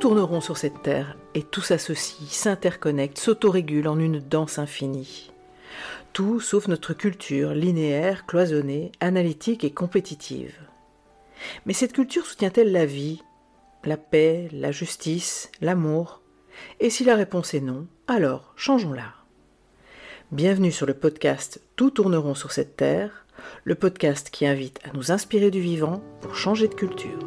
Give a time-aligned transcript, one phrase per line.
[0.00, 5.30] Tout tourne rond sur cette terre et tout s'associe, s'interconnecte, s'autorégule en une danse infinie.
[6.14, 10.58] Tout sauf notre culture linéaire, cloisonnée, analytique et compétitive.
[11.66, 13.22] Mais cette culture soutient-elle la vie,
[13.84, 16.22] la paix, la justice, l'amour?
[16.80, 19.12] Et si la réponse est non, alors changeons-la.
[20.32, 23.26] Bienvenue sur le podcast Tout tourneront sur cette terre,
[23.64, 27.18] le podcast qui invite à nous inspirer du vivant pour changer de culture.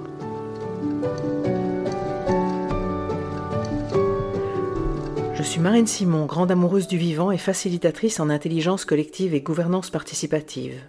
[5.44, 9.90] Je suis Marine Simon, grande amoureuse du vivant et facilitatrice en intelligence collective et gouvernance
[9.90, 10.80] participative.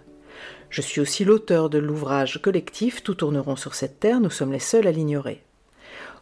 [0.69, 4.59] Je suis aussi l'auteur de l'ouvrage collectif Tout tourneront sur cette terre, nous sommes les
[4.59, 5.43] seuls à l'ignorer.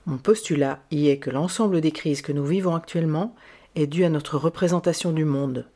[0.07, 3.35] Mon postulat y est que l'ensemble des crises que nous vivons actuellement
[3.75, 5.67] est dû à notre représentation du monde,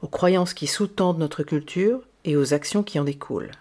[0.00, 3.52] aux croyances qui sous-tendent notre culture et aux actions qui en découlent.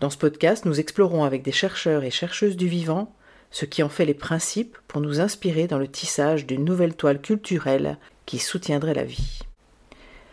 [0.00, 3.14] Dans ce podcast, nous explorons avec des chercheurs et chercheuses du vivant
[3.50, 7.20] ce qui en fait les principes pour nous inspirer dans le tissage d'une nouvelle toile
[7.20, 9.40] culturelle qui soutiendrait la vie.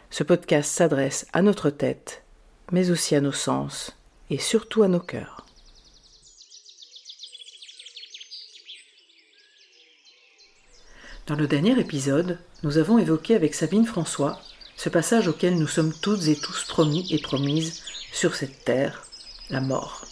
[0.10, 2.24] Ce podcast s'adresse à notre tête,
[2.72, 3.96] mais aussi à nos sens
[4.30, 5.46] et surtout à nos cœurs.
[11.28, 14.40] Dans le dernier épisode, nous avons évoqué avec Sabine François
[14.78, 19.08] ce passage auquel nous sommes toutes et tous promis et promises sur cette terre,
[19.50, 20.05] la mort.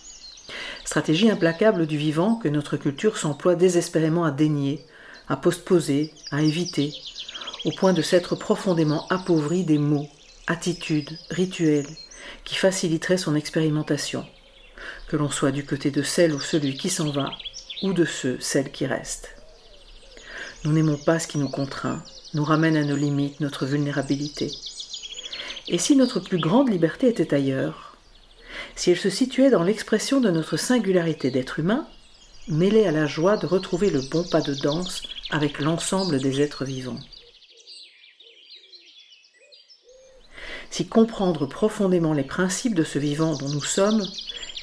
[0.86, 4.86] Stratégie implacable du vivant que notre culture s'emploie désespérément à dénier,
[5.28, 6.94] à postposer, à éviter,
[7.66, 10.08] au point de s'être profondément appauvrie des mots,
[10.48, 11.88] attitudes, rituels,
[12.44, 14.25] qui faciliteraient son expérimentation,
[15.07, 17.31] que l'on soit du côté de celle ou celui qui s'en va,
[17.81, 19.36] ou de ceux, celles qui restent.
[20.66, 22.03] Nous n'aimons pas ce qui nous contraint,
[22.34, 24.52] nous ramène à nos limites, notre vulnérabilité.
[25.68, 27.93] Et si notre plus grande liberté était ailleurs,
[28.75, 31.88] si elle se situait dans l'expression de notre singularité d'être humain,
[32.47, 36.66] mêlée à la joie de retrouver le bon pas de danse avec l'ensemble des êtres
[36.66, 37.00] vivants.
[40.69, 44.03] Si comprendre profondément les principes de ce vivant dont nous sommes,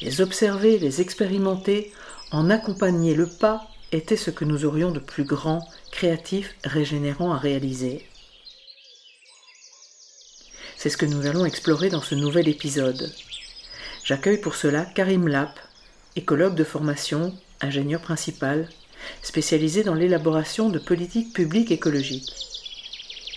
[0.02, 1.92] les observer, les expérimenter,
[2.32, 7.38] en accompagner le pas, était ce que nous aurions de plus grand, créatif, régénérant à
[7.38, 8.06] réaliser.
[10.76, 13.12] C'est ce que nous allons explorer dans ce nouvel épisode,
[14.04, 15.58] J'accueille pour cela Karim Lap,
[16.16, 18.68] écologue de formation, ingénieur principal,
[19.22, 22.32] spécialisé dans l'élaboration de politiques publiques écologiques.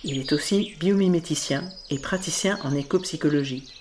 [0.03, 3.71] Il est aussi biomiméticien et praticien en écopsychologie.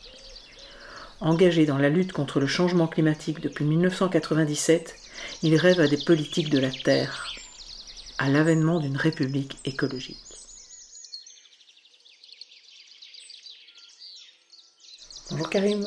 [1.20, 4.96] Engagé dans la lutte contre le changement climatique depuis 1997,
[5.42, 7.32] il rêve à des politiques de la Terre,
[8.18, 10.18] à l'avènement d'une république écologique.
[15.30, 15.84] Bonjour Karim.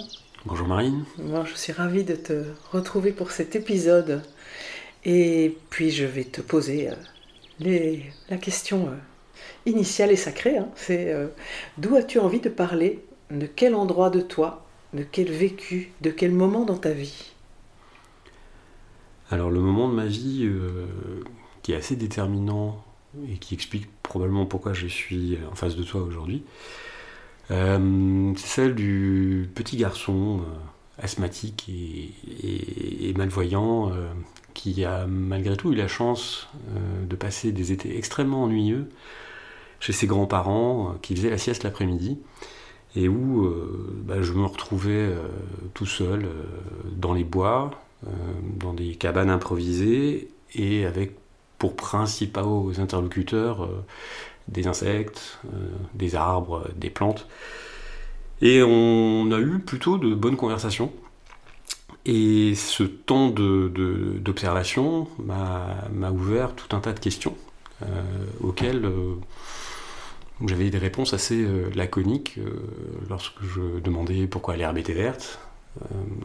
[0.47, 1.05] Bonjour Marine.
[1.17, 4.21] je suis ravie de te retrouver pour cet épisode.
[5.03, 6.91] Et puis je vais te poser
[7.65, 7.97] euh,
[8.29, 8.95] la question euh,
[9.65, 10.59] initiale et sacrée.
[10.59, 10.69] Hein.
[10.75, 11.29] c'est euh,
[11.79, 13.03] d'où as-tu envie de parler?
[13.31, 14.67] De quel endroit de toi?
[14.93, 15.91] De quel vécu?
[16.01, 17.33] De quel moment dans ta vie?
[19.31, 20.47] Alors le moment de ma vie
[21.63, 22.85] qui est assez déterminant
[23.31, 26.43] et qui explique probablement pourquoi je suis en face de toi aujourd'hui,
[27.51, 34.07] euh, c'est celle du petit garçon euh, asthmatique et, malvoyant euh,
[34.53, 36.49] qui a malgré tout eu la chance
[37.07, 38.89] de passer des étés extrêmement ennuyeux
[39.79, 42.17] chez ses grands-parents qui faisaient la sieste l'après-midi
[42.95, 43.53] et où
[44.05, 45.13] bah, je me retrouvais
[45.73, 46.29] tout seul
[46.93, 47.71] dans les bois,
[48.57, 51.11] dans des cabanes improvisées et avec
[51.57, 53.69] pour principaux interlocuteurs
[54.47, 57.27] des insectes, euh, des arbres, des plantes.
[58.41, 60.91] Et on a eu plutôt de bonnes conversations.
[62.05, 67.35] Et ce temps d'observation m'a ouvert tout un tas de questions
[67.81, 67.85] euh,
[68.41, 69.15] auxquelles euh,
[70.45, 72.39] j'avais des réponses assez laconiques
[73.09, 75.39] lorsque je demandais pourquoi l'herbe était verte.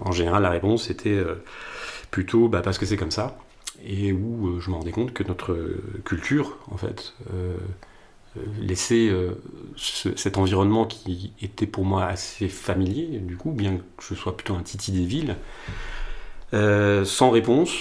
[0.00, 1.25] en général, la réponse était
[2.11, 3.38] plutôt bah, parce que c'est comme ça.
[3.87, 5.56] Et où je me rendais compte que notre
[6.05, 7.56] culture, en fait, euh,
[8.61, 9.35] laisser euh,
[9.77, 14.55] cet environnement qui était pour moi assez familier, du coup, bien que je sois plutôt
[14.55, 15.37] un titi des villes,
[16.55, 17.73] euh, sans réponse,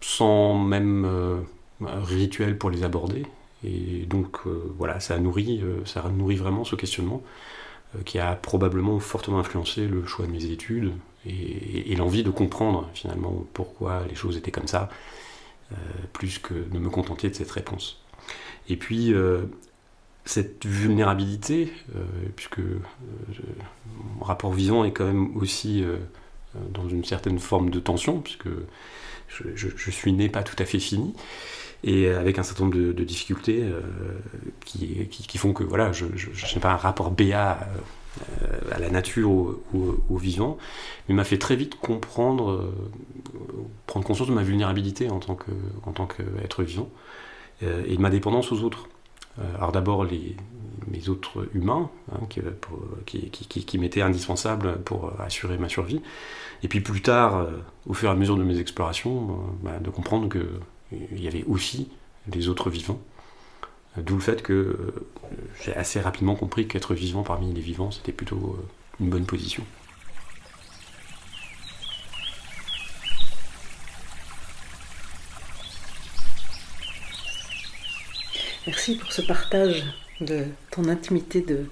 [0.00, 1.44] sans même
[1.80, 3.26] rituel pour les aborder.
[3.64, 4.38] Et donc
[4.78, 7.22] voilà, ça nourrit, ça nourrit vraiment ce questionnement
[8.04, 10.92] qui a probablement fortement influencé le choix de mes études
[11.24, 14.88] et l'envie de comprendre finalement pourquoi les choses étaient comme ça,
[16.12, 17.98] plus que de me contenter de cette réponse.
[18.68, 19.14] Et puis,
[20.26, 22.00] cette vulnérabilité, euh,
[22.34, 22.80] puisque euh,
[24.18, 25.96] mon rapport vivant est quand même aussi euh,
[26.72, 28.48] dans une certaine forme de tension, puisque
[29.28, 31.14] je, suis né pas tout à fait fini,
[31.84, 33.64] et avec un certain nombre de, difficultés
[34.64, 37.58] qui, font que voilà, je, n'ai pas un rapport BA
[38.72, 39.60] à la nature ou,
[40.08, 40.56] au vivant,
[41.08, 42.72] mais m'a fait très vite comprendre,
[43.86, 45.36] prendre conscience de ma vulnérabilité en tant
[46.06, 46.88] qu'être vivant,
[47.62, 48.88] et de ma dépendance aux autres.
[49.56, 50.36] alors d'abord les,
[50.88, 56.00] mes autres humains, hein, qui, qui, m'étaient indispensables pour assurer ma survie.
[56.62, 57.50] Et puis plus tard, euh,
[57.86, 61.44] au fur et à mesure de mes explorations, euh, bah, de comprendre qu'il y avait
[61.44, 61.88] aussi
[62.26, 63.00] des autres vivants.
[63.96, 64.92] D'où le fait que
[65.64, 68.66] j'ai assez rapidement compris qu'être vivant parmi les vivants, c'était plutôt euh,
[69.00, 69.64] une bonne position.
[78.66, 79.84] Merci pour ce partage
[80.20, 80.42] de
[80.72, 81.66] ton intimité de,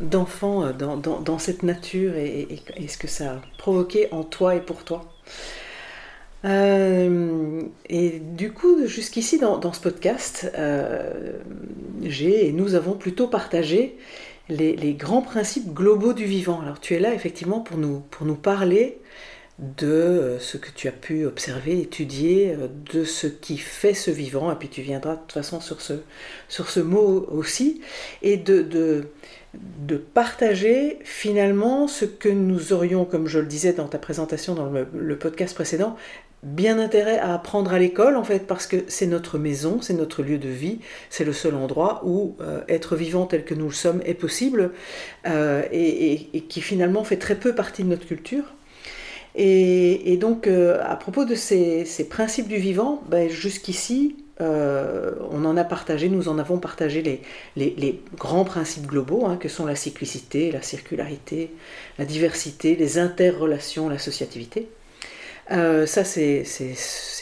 [0.00, 4.60] d'enfant euh, dans, dans, cette nature et, ce que ça a provoqué en toi et
[4.60, 5.12] pour toi.
[6.44, 11.32] Euh, et du coup, jusqu'ici dans, ce podcast, euh,
[12.02, 13.98] j'ai et nous avons plutôt partagé
[14.48, 16.60] les, les, grands principes globaux du vivant.
[16.60, 18.98] Alors tu es là effectivement pour nous, pour nous parler
[19.60, 24.10] de euh, ce que tu as pu observer, étudier, euh, de ce qui fait ce
[24.10, 25.94] vivant, et puis tu viendras de toute façon sur ce,
[26.48, 27.82] sur ce mot aussi,
[28.22, 29.06] et de, de,
[30.14, 35.16] partager finalement ce que nous aurions, comme je le disais dans ta présentation dans le,
[35.16, 35.96] podcast précédent,
[36.42, 40.22] bien intérêt à apprendre à l'école en fait parce que c'est notre maison, c'est notre
[40.22, 40.78] lieu de vie,
[41.10, 44.72] c'est le seul endroit où euh, être vivant tel que nous le sommes est possible
[45.24, 48.44] et, qui finalement fait très peu partie de notre culture.
[49.34, 55.56] Et, donc, euh, à propos de ces, principes du vivant, ben, jusqu'ici, euh, on en
[55.56, 57.22] a partagé, nous en avons partagé
[57.56, 61.52] les, grands principes globaux, hein, que sont la cyclicité, la circularité,
[61.98, 64.68] la diversité, les interrelations, l'associativité.
[65.52, 66.44] Euh, ça, c'est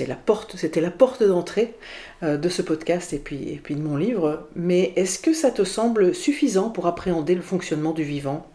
[0.06, 1.74] la porte, c'était la porte d'entrée
[2.22, 4.48] de ce podcast et puis de mon livre.
[4.56, 8.46] Mais est-ce que ça te semble suffisant pour appréhender le fonctionnement du vivant?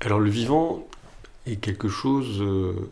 [0.00, 0.86] Alors le vivant,
[1.46, 2.90] est quelque chose euh,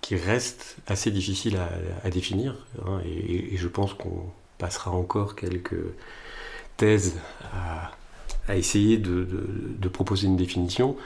[0.00, 1.58] qui reste assez difficile
[2.02, 2.54] à, définir.
[2.84, 4.24] Hein, et, je pense qu'on
[4.58, 5.84] passera encore quelques
[6.76, 7.16] thèses
[7.52, 7.92] à,
[8.56, 10.96] essayer de, proposer une définition.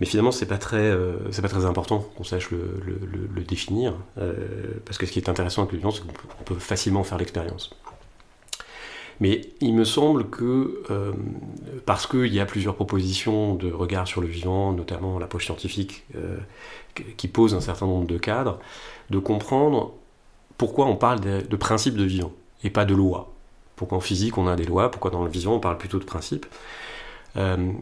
[0.00, 4.34] Mais finalement, c'est pas très, euh, pas très important qu'on sache le, définir, euh,
[4.84, 7.70] parce que ce qui est intéressant avec le c'est qu'on peut facilement faire l'expérience.
[9.20, 11.12] Mais il me semble que, euh,
[11.86, 16.36] parce qu'il y a plusieurs propositions de regard sur le vivant, notamment l'approche scientifique, euh,
[17.16, 18.58] qui pose un certain nombre de cadres,
[19.10, 19.94] de comprendre
[20.58, 22.32] pourquoi on parle de, principes de vivant
[22.62, 23.32] et pas de lois.
[23.76, 26.04] Pourquoi en physique on a des lois, pourquoi dans le vivant on parle plutôt de
[26.04, 26.46] principes.
[27.36, 27.72] Euh,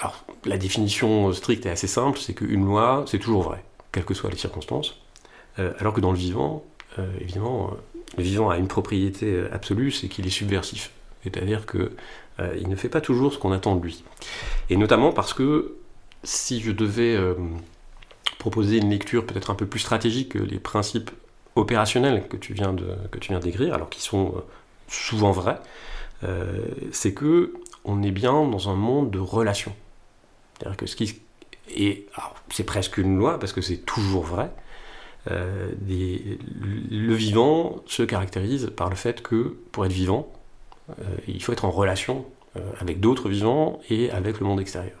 [0.00, 4.14] alors, la définition stricte est assez simple, c'est qu'une loi, c'est toujours vrai, quelles que
[4.14, 5.00] soient les circonstances.
[5.58, 6.64] alors que dans le vivant,
[7.20, 7.70] évidemment,
[8.22, 10.90] vivant a une propriété euh, absolue, c'est qu'il est subversif.
[11.22, 11.90] C'est-à-dire qu'il
[12.40, 14.04] euh, ne fait pas toujours ce qu'on attend de lui.
[14.70, 15.76] Et notamment parce que
[16.22, 17.34] si je devais euh,
[18.38, 21.10] proposer une lecture peut-être un peu plus stratégique que les principes
[21.54, 24.34] opérationnels que tu viens que d'écrire, alors qu'ils sont
[24.88, 25.58] souvent vrais,
[26.92, 27.54] c'est que
[27.86, 29.74] on est bien dans un monde de relations.
[30.58, 31.22] C'est-à-dire que ce qui
[32.50, 34.50] c'est presque une loi parce que c'est toujours vrai,
[35.30, 40.28] euh, le vivant se caractérise par le fait que pour être vivant,
[40.90, 42.24] euh, il faut être en relation
[42.56, 44.98] euh, avec d'autres vivants et avec le monde extérieur.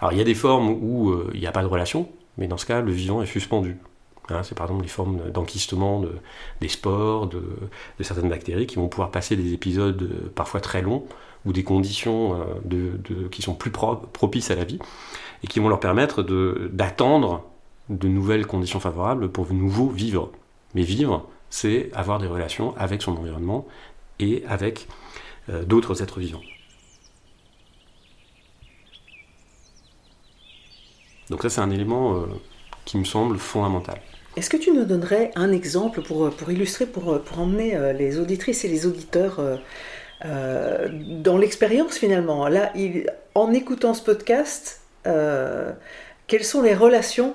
[0.00, 2.56] Alors il y a des formes où il n'y a pas de relation, mais dans
[2.56, 3.76] ce cas, le vivant est suspendu.
[4.30, 6.02] Hein, c'est par exemple les formes d'enquistement
[6.60, 7.44] des spores, de,
[8.00, 11.04] certaines bactéries qui vont pouvoir passer des épisodes parfois très longs
[11.44, 12.44] ou des conditions
[13.30, 14.80] qui sont plus propices à la vie
[15.44, 16.22] et qui vont leur permettre
[16.72, 17.51] d'attendre
[17.88, 20.32] de nouvelles conditions favorables pour de nouveau vivre.
[20.74, 23.66] Mais vivre, c'est avoir des relations avec son environnement
[24.18, 24.88] et avec
[25.50, 26.42] euh, d'autres êtres vivants.
[31.30, 32.26] Donc ça, c'est un élément euh,
[32.84, 34.00] qui me semble fondamental.
[34.36, 38.68] Est-ce que tu nous donnerais un exemple pour, pour illustrer, pour, emmener les auditrices et
[38.68, 39.40] les auditeurs
[40.24, 42.48] euh, dans l'expérience finalement?
[42.48, 42.72] Là,
[43.34, 47.34] en écoutant ce podcast, quelles sont les relations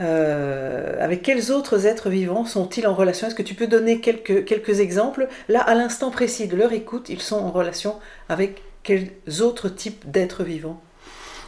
[0.00, 3.26] euh, avec quels autres êtres vivants sont-ils en relation?
[3.26, 5.28] Est-ce que tu peux donner quelques, quelques exemples?
[5.48, 7.96] Là, à l'instant précis de leur écoute, ils sont en relation
[8.28, 10.80] avec quels autres types d'êtres vivants?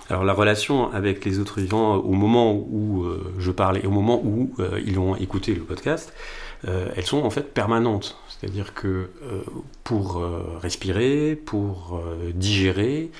[0.08, 3.90] Alors la relation avec les autres vivants au moment où euh, je parle et au
[3.90, 6.12] moment où euh, ils ont écouté le podcast,
[6.66, 8.18] elles sont en fait permanentes.
[8.28, 9.08] C'est-à-dire que
[9.82, 10.22] pour
[10.60, 12.02] respirer, pour
[12.34, 13.10] digérer,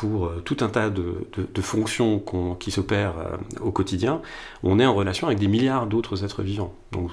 [0.00, 2.24] pour tout un tas de, fonctions
[2.58, 4.22] qui s'opèrent au quotidien,
[4.62, 6.72] on est en relation avec des milliards d'autres êtres vivants.
[6.90, 7.10] Donc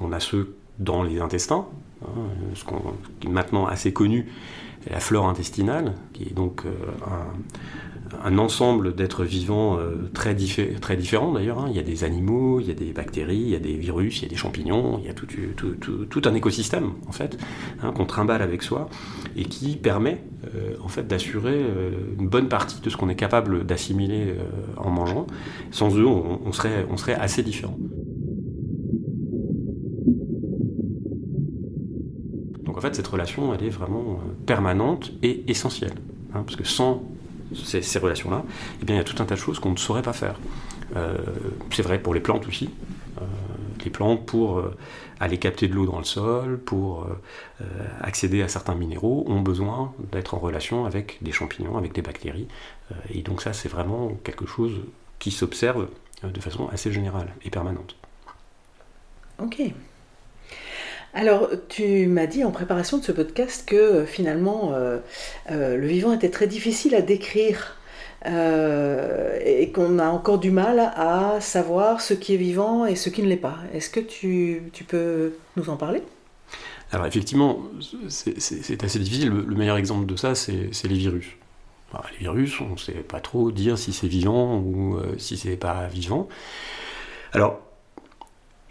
[0.00, 1.66] on a ceux dans les intestins,
[2.02, 2.08] hein,
[2.54, 2.64] ce
[3.20, 4.32] qui est maintenant assez connu,
[4.90, 6.62] la flore intestinale, qui est donc
[8.22, 10.36] un ensemble d'êtres vivants euh, très,
[10.80, 11.58] très différents d'ailleurs.
[11.58, 11.66] Hein.
[11.70, 14.18] Il y a des animaux, il y a des bactéries, il y a des virus,
[14.18, 17.38] il y a des champignons, il y a tout, un écosystème en fait
[17.82, 18.88] hein, qu'on trimballe avec soi
[19.36, 20.22] et qui permet
[20.54, 24.34] euh, en fait d'assurer euh, une bonne partie de ce qu'on est capable d'assimiler
[24.76, 25.26] en mangeant.
[25.70, 27.78] Sans eux, on, serait, on serait assez différents.
[32.64, 35.94] Donc en fait, cette relation, elle est vraiment permanente et essentielle.
[36.34, 37.02] Hein, parce que sans
[37.54, 38.44] ces, relations-là,
[38.80, 40.36] eh bien, il y a tout un tas de choses qu'on ne saurait pas faire.
[40.96, 41.18] Euh,
[41.72, 42.70] c'est vrai pour les plantes aussi.
[43.18, 43.24] Euh,
[43.84, 44.76] les plantes, pour euh,
[45.20, 47.06] aller capter de l'eau dans le sol, pour
[48.00, 52.48] accéder à certains minéraux, ont besoin d'être en relation avec des champignons, avec des bactéries.
[53.10, 54.80] et donc ça, c'est vraiment quelque chose
[55.18, 55.88] qui s'observe
[56.22, 57.96] de façon assez générale et permanente.
[59.38, 59.62] Ok.
[61.12, 64.98] Alors, tu m'as dit en préparation de ce podcast que euh, finalement, euh,
[65.50, 67.76] euh, le vivant était très difficile à décrire
[68.22, 73.22] et qu'on a encore du mal à savoir ce qui est vivant et ce qui
[73.22, 73.56] ne l'est pas.
[73.72, 76.02] Est-ce que tu, peux nous en parler?
[76.92, 77.60] Alors effectivement,
[78.10, 79.30] c'est assez difficile.
[79.30, 81.28] Le, meilleur exemple de ça, c'est les virus.
[82.12, 85.86] les virus, on ne sait pas trop dire si c'est vivant ou si c'est pas
[85.86, 86.28] vivant.
[87.32, 87.69] Alors,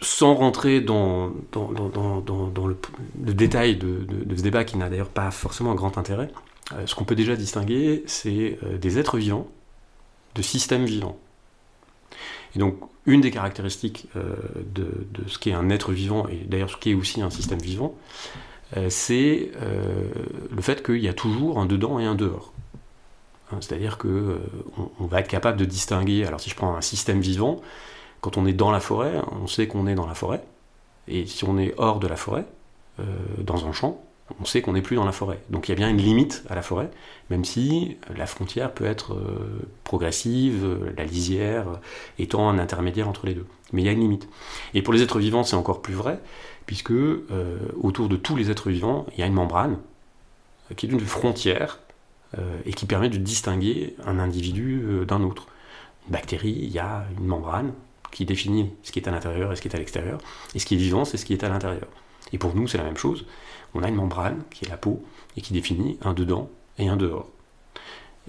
[0.00, 5.98] sans rentrer dans, le, détail de, ce débat qui n'a d'ailleurs pas forcément un grand
[5.98, 6.30] intérêt,
[6.72, 9.48] euh, ce qu'on peut déjà distinguer, c'est euh, des êtres vivants
[10.34, 11.18] de systèmes vivants.
[12.54, 12.76] Et donc,
[13.06, 14.34] une des caractéristiques euh,
[14.74, 17.94] de, ce qu'est un être vivant, et d'ailleurs ce qu'est aussi un système vivant,
[18.88, 22.52] c'est le fait qu'il y a toujours un dedans et un dehors.
[23.50, 24.38] Hein, c'est-à-dire qu'on
[25.00, 27.60] on va être capable de distinguer, alors si je prends un système vivant,
[28.20, 30.42] quand on est dans la forêt, on sait qu'on est dans la forêt.
[31.08, 32.44] Et si on est hors de la forêt,
[33.00, 33.04] euh,
[33.38, 34.02] dans un champ,
[34.40, 35.40] on sait qu'on n'est plus dans la forêt.
[35.48, 36.90] Donc il y a bien une limite à la forêt,
[37.30, 41.66] même si la frontière peut être euh, progressive, la lisière
[42.18, 43.46] étant un intermédiaire entre les deux.
[43.72, 44.28] Mais il y a une limite.
[44.74, 46.20] Et pour les êtres vivants, c'est encore plus vrai,
[46.66, 47.24] puisque euh,
[47.82, 49.78] autour de tous les êtres vivants, il y a une membrane
[50.76, 51.80] qui est une frontière
[52.64, 55.48] et qui permet de distinguer un individu d'un autre.
[56.06, 57.72] Une bactérie, il y a une membrane
[58.10, 60.18] qui définit ce qui est à l'intérieur et ce qui est à l'extérieur.
[60.54, 61.88] Et ce qui est vivant, c'est ce qui est à l'intérieur.
[62.32, 63.26] Et pour nous, c'est la même chose.
[63.74, 65.04] On a une membrane qui est la peau
[65.36, 67.28] et qui définit un dedans et un dehors.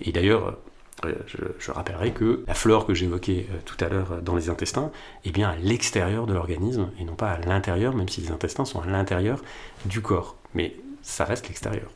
[0.02, 0.58] Et d'ailleurs,
[1.06, 1.16] euh,
[1.60, 4.92] je, rappellerai que la flore que j'évoquais euh, tout à l'heure euh, dans les intestins
[5.26, 8.66] est bien à l'extérieur de l'organisme et non pas à l'intérieur, même si les intestins
[8.66, 9.42] sont à l'intérieur
[9.86, 10.36] du corps.
[10.54, 11.90] Mais ça reste l'extérieur.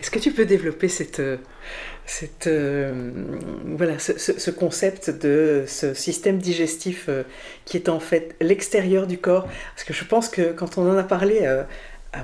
[0.00, 1.20] Est-ce que tu peux développer cette,
[2.06, 3.12] cette, euh,
[3.64, 7.24] voilà, ce, concept de ce système digestif euh,
[7.64, 9.46] qui est en fait l'extérieur du corps.
[9.74, 11.64] Parce que je pense que quand on en a parlé, euh,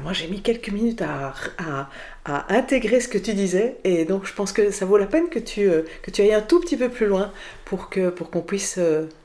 [0.03, 3.77] moi j'ai mis quelques minutes à, à, intégrer ce que tu disais.
[3.83, 5.69] Et donc je pense que ça vaut la peine que tu,
[6.03, 7.33] que tu ailles un tout petit peu plus loin
[7.65, 8.79] pour qu'on pour puisse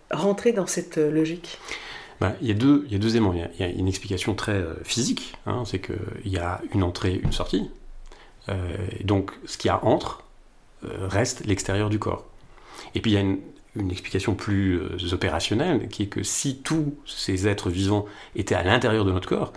[0.10, 1.60] rentrer dans cette logique.
[2.20, 3.34] Bah, il, y a deux, il y a deux éléments.
[3.34, 7.32] Il y a, une explication très physique, hein, c'est qu'il y a une entrée, une
[7.32, 7.70] sortie.
[9.04, 10.27] donc ce qu'il y a entre,
[10.84, 12.26] reste l'extérieur du corps.
[12.96, 13.40] Et puis il y a une,
[13.92, 18.06] explication plus euh, opérationnelle qui est que si tous ces êtres vivants
[18.36, 19.54] étaient à l'intérieur de notre corps,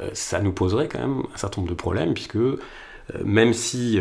[0.00, 2.36] euh, ça nous poserait quand même un certain nombre de problèmes, puisque
[3.24, 4.00] même si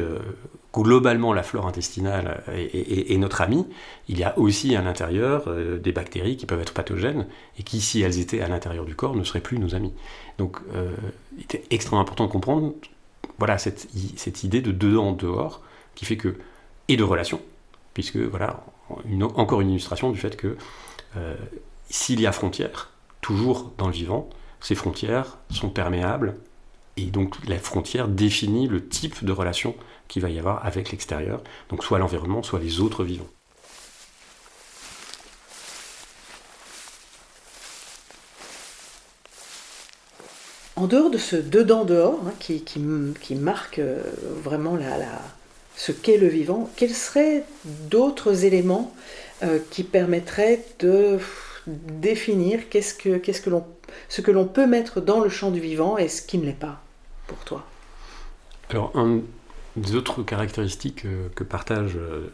[0.74, 3.66] globalement la flore intestinale est, notre amie,
[4.08, 5.50] il y a aussi à l'intérieur
[5.80, 7.26] des bactéries qui peuvent être pathogènes
[7.58, 9.92] et qui, si elles étaient à l'intérieur du corps, ne seraient plus nos amis.
[10.38, 10.60] Donc
[11.36, 12.74] il était extrêmement important de comprendre
[13.40, 15.62] voilà, cette, cette idée de dedans-dehors
[15.96, 16.36] qui fait que
[16.92, 17.42] et de relations,
[17.94, 18.66] puisque voilà,
[19.36, 20.58] encore une illustration du fait que
[21.16, 21.36] euh,
[21.90, 22.90] s'il y a frontières,
[23.22, 24.30] toujours dans le vivant,
[24.60, 26.36] ces frontières sont perméables,
[26.98, 29.74] et donc la frontière définit le type de relation
[30.10, 33.30] qu'il va y avoir avec l'extérieur, donc soit l'environnement, soit les autres vivants.
[40.76, 44.02] En dehors de ce dedans-dehors, hein, qui, marque euh,
[44.44, 44.98] vraiment la,
[45.76, 48.94] ce qu'est le vivant, quels seraient d'autres éléments
[49.44, 51.20] euh, qui permettraient de
[51.68, 56.46] définir ce que l'on peut mettre dans le champ du vivant et ce qui ne
[56.46, 56.82] l'est pas
[57.28, 57.66] pour toi?
[58.70, 59.24] Alors, une
[59.76, 62.32] des autres caractéristiques euh, que partagent euh,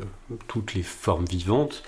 [0.47, 1.83] toutes les formes vivantes,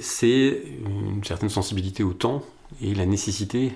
[0.00, 2.42] c'est une certaine sensibilité au temps
[2.82, 3.72] et la nécessité,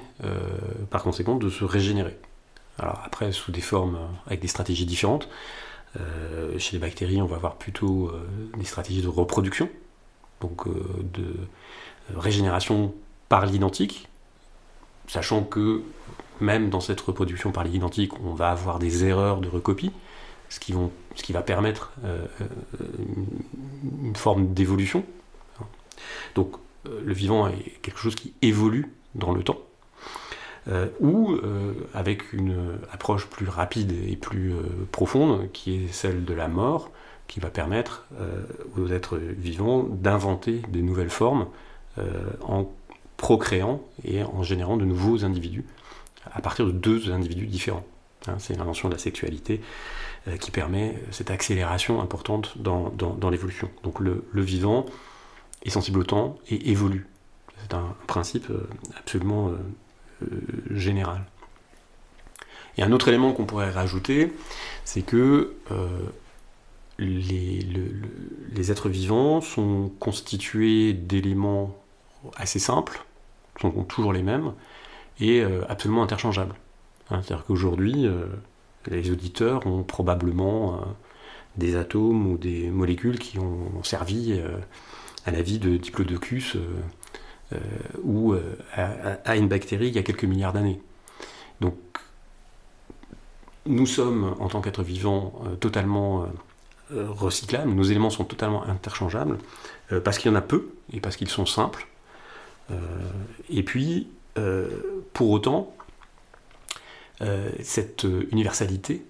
[0.91, 2.17] par conséquent, de se régénérer.
[2.79, 5.29] Alors après, sous des formes avec des stratégies différentes.
[6.59, 8.13] Chez les bactéries, on va avoir plutôt
[8.57, 9.69] des stratégies de reproduction,
[10.41, 11.35] donc de
[12.15, 12.95] régénération
[13.29, 14.09] par l'identique,
[15.07, 15.83] sachant que
[16.41, 19.93] même dans cette reproduction par l'identique, on va avoir des erreurs de recopie,
[20.49, 21.93] ce qui, vont, ce qui va permettre
[24.03, 25.05] une forme d'évolution.
[26.35, 29.59] Donc le vivant est quelque chose qui évolue dans le temps.
[30.69, 36.25] Euh, ou euh, avec une approche plus rapide et plus euh, profonde, qui est celle
[36.25, 36.93] de la mort,
[37.27, 38.07] qui va permettre
[38.77, 41.47] aux êtres vivants d'inventer des nouvelles formes
[42.43, 42.71] en
[43.17, 45.65] procréant et en générant de nouveaux individus
[46.31, 47.87] à partir de deux individus différents.
[48.27, 49.63] Hein, c'est l'invention de la sexualité
[50.41, 53.71] qui permet cette accélération importante dans, l'évolution.
[53.83, 54.85] Donc le, le, vivant
[55.63, 57.07] est sensible au temps et évolue.
[57.63, 58.49] C'est un principe
[58.99, 59.53] absolument
[60.23, 61.23] euh, général.
[62.79, 64.33] Et un autre élément qu'on pourrait rajouter,
[64.85, 65.89] c'est que euh,
[66.99, 67.67] les,
[68.53, 71.77] les, êtres vivants sont constitués d'éléments
[72.37, 73.05] assez simples,
[73.61, 74.53] sont toujours les mêmes,
[75.21, 76.55] et euh, absolument interchangeables.
[77.11, 78.07] Hein, c'est-à-dire qu'aujourd'hui,
[78.91, 80.81] les auditeurs ont probablement
[81.57, 84.41] des atomes ou des molécules qui ont servi
[85.27, 86.57] à la vie de Diplodocus
[88.03, 90.81] ou euh, à, une bactérie il y a quelques milliards d'années.
[91.61, 91.77] Donc,
[93.67, 96.27] nous sommes, en tant qu'êtres vivants, euh, totalement
[96.91, 99.39] recyclables, nos éléments sont totalement interchangeables,
[100.05, 101.87] parce qu'il y en a peu et parce qu'ils sont simples.
[103.49, 104.09] et puis,
[105.15, 105.75] pour autant,
[107.63, 109.07] cette universalité,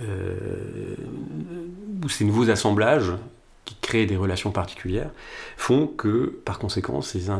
[0.00, 3.12] ou ces nouveaux assemblages
[3.64, 5.10] qui créent des relations particulières,
[5.56, 7.30] font que, par conséquent, ces,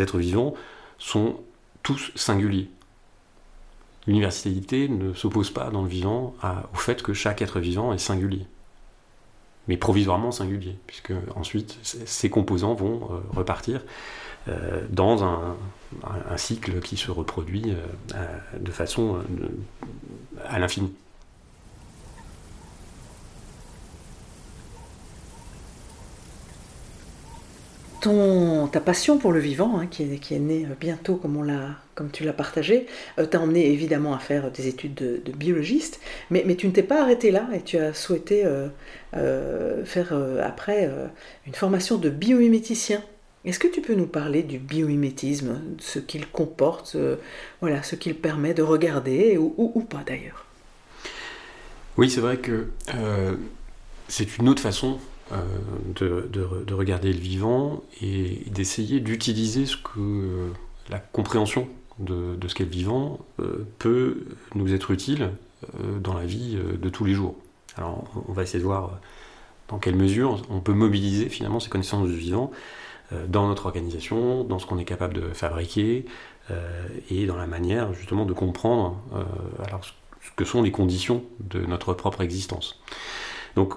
[0.00, 0.54] êtres vivants
[0.98, 1.40] sont
[1.82, 2.70] tous singuliers.
[4.06, 6.34] L'universalité ne s'oppose pas dans le vivant
[6.72, 8.46] au fait que chaque être vivant est singulier,
[9.66, 13.82] mais provisoirement singulier, puisque ensuite ces composants vont euh, repartir
[14.48, 15.56] euh, dans un,
[16.36, 17.74] cycle qui se reproduit
[18.14, 19.18] euh, de façon
[20.46, 20.94] à l'infini.
[28.00, 31.42] Ton, ta passion pour le vivant, hein, qui, est, qui, née euh, bientôt comme, on
[31.42, 32.86] l'a, comme tu l'as partagé,
[33.18, 36.84] euh, t'a emmené évidemment à faire des études de, biologiste, mais, mais, tu ne t'es
[36.84, 40.12] pas arrêté là et tu as souhaité euh, faire
[40.44, 40.90] après
[41.46, 43.02] une formation de biomiméticien.
[43.44, 46.96] Est-ce que tu peux nous parler du biomimétisme, ce qu'il comporte,
[47.60, 50.44] voilà, ce qu'il permet de regarder, ou, ou pas d'ailleurs?
[51.96, 52.68] Oui, c'est vrai que
[54.08, 54.98] c'est une autre façon
[55.32, 60.48] euh, de, regarder le vivant et d'essayer d'utiliser ce que euh,
[60.88, 65.30] la compréhension de, ce qu'est le vivant euh, peut nous être utile
[66.00, 67.34] dans la vie de tous les jours.
[67.76, 69.00] Alors on va essayer de voir
[69.66, 72.52] dans quelle mesure on peut mobiliser finalement ces connaissances du vivant
[73.26, 76.04] dans notre organisation, dans ce qu'on est capable de fabriquer
[77.10, 79.00] et dans la manière justement de comprendre
[79.66, 79.90] alors, ce
[80.36, 82.80] que sont les conditions de notre propre existence.
[83.56, 83.74] Donc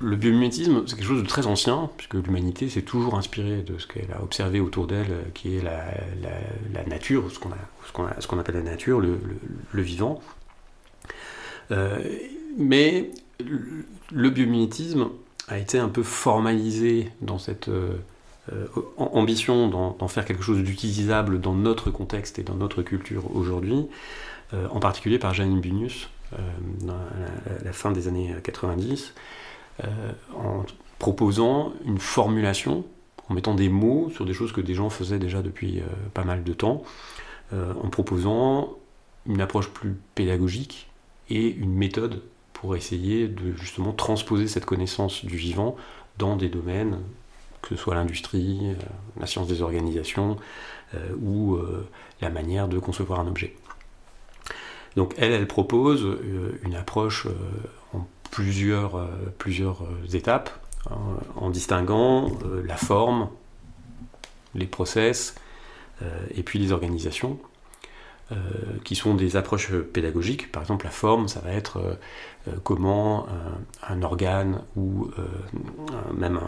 [0.00, 3.86] le biomimétisme, c'est quelque chose de très ancien, puisque l'humanité s'est toujours inspirée de ce
[3.86, 9.00] qu'elle a observé autour d'elle, euh, qui est la, nature, ce qu'on appelle la nature,
[9.00, 9.18] le,
[9.82, 10.20] vivant.
[11.70, 11.98] Euh,
[12.58, 13.10] mais
[14.12, 15.08] le biomimétisme
[15.48, 17.96] a été un peu formalisé dans cette euh,
[18.96, 23.86] ambition d'en faire quelque chose d'utilisable dans notre contexte et dans notre culture aujourd'hui,
[24.52, 26.10] en particulier par Janine Bunius,
[26.82, 26.94] dans
[27.64, 29.20] la, fin des années 90 euh,
[30.34, 30.64] en
[30.98, 32.84] proposant une formulation,
[33.28, 36.24] en mettant des mots sur des choses que des gens faisaient déjà depuis euh, pas
[36.24, 36.82] mal de temps,
[37.52, 38.74] euh, en proposant
[39.26, 40.88] une approche plus pédagogique
[41.30, 45.76] et une méthode pour essayer de justement transposer cette connaissance du vivant
[46.18, 47.00] dans des domaines,
[47.62, 48.60] que ce soit l'industrie,
[49.18, 50.36] la science des organisations
[51.20, 51.58] ou
[52.20, 53.56] la manière de concevoir un objet.
[54.96, 56.06] Donc elle, elle propose
[56.62, 57.26] une approche
[58.34, 59.06] plusieurs, euh,
[59.38, 60.50] plusieurs euh, étapes
[60.90, 60.96] hein,
[61.36, 63.28] en distinguant euh, la forme,
[64.54, 65.36] les process
[66.34, 67.38] et puis les organisations.
[68.84, 70.50] qui sont des approches pédagogiques.
[70.50, 71.98] Par exemple, la forme, ça va être
[72.64, 73.26] comment
[73.88, 75.08] un, organe ou
[76.12, 76.40] même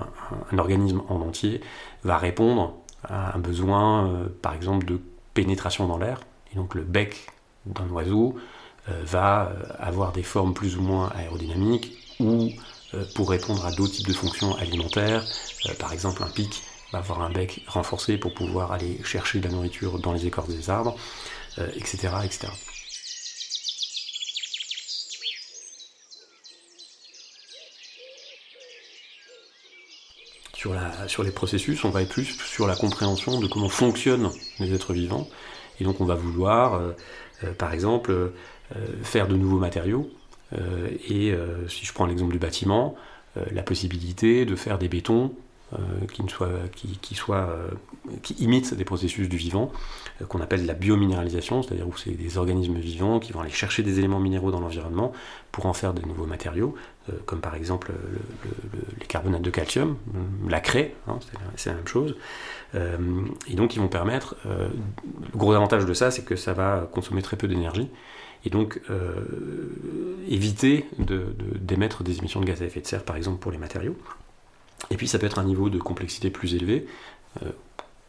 [0.53, 1.61] un, organisme en entier
[2.03, 5.01] va répondre à un besoin, par exemple, de
[5.33, 6.21] pénétration dans l'air.
[6.53, 7.29] Et donc le bec
[7.67, 8.37] d'un oiseau
[8.89, 12.51] va euh, avoir des formes plus ou moins aérodynamiques ou
[12.95, 15.25] euh, pour répondre à d'autres types de fonctions alimentaires,
[15.79, 19.55] par exemple un pic va avoir un bec renforcé pour pouvoir aller chercher de la
[19.55, 20.97] nourriture dans les écorces des arbres.
[21.75, 22.49] etc., etc.
[30.55, 34.31] Sur, la, sur les processus, on va être plus sur la compréhension de comment fonctionnent
[34.61, 35.29] les êtres vivants.
[35.81, 36.81] Et donc on va vouloir,
[37.59, 38.33] par exemple,
[39.03, 40.11] faire de nouveaux matériaux.
[40.53, 41.35] et
[41.69, 42.95] si je prends l'exemple du bâtiment,
[43.51, 45.33] la possibilité de faire des bétons
[45.73, 46.23] euh, qui,
[47.33, 47.71] euh,
[48.39, 49.73] imitent des processus du vivant,
[50.23, 53.83] euh, qu'on appelle la biominéralisation, c'est-à-dire où c'est des organismes vivants qui vont aller chercher
[53.83, 55.11] des éléments minéraux dans l'environnement
[55.51, 56.77] pour en faire de nouveaux matériaux,
[57.25, 57.93] comme par exemple
[59.01, 59.97] les carbonates de calcium,
[60.49, 61.19] la craie, hein,
[61.57, 62.15] c'est la même chose.
[62.75, 67.23] et donc ils vont permettre, le gros avantage de ça, c'est que ça va consommer
[67.23, 67.89] très peu d'énergie,
[68.47, 68.81] et donc
[70.29, 73.59] éviter d'émettre de, des émissions de gaz à effet de serre, par exemple pour les
[73.59, 73.97] matériaux.
[74.91, 76.87] Et puis ça peut être un niveau de complexité plus élevé,
[77.43, 77.51] euh,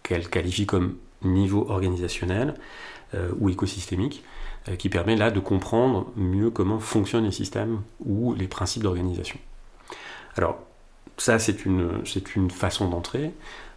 [0.04, 2.54] qu'elle qualifie comme niveau organisationnel
[3.14, 4.24] euh, ou écosystémique,
[4.70, 9.40] euh, qui permet là de comprendre mieux comment fonctionnent les systèmes ou les principes d'organisation.
[10.36, 10.60] Alors
[11.18, 12.04] ça c'est une,
[12.36, 13.32] une façon d'entrer,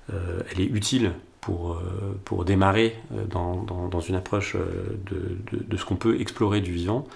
[0.08, 1.80] elle est utile pour,
[2.24, 2.96] pour démarrer
[3.30, 7.06] dans, dans, une approche de, de, ce qu'on peut explorer du vivant,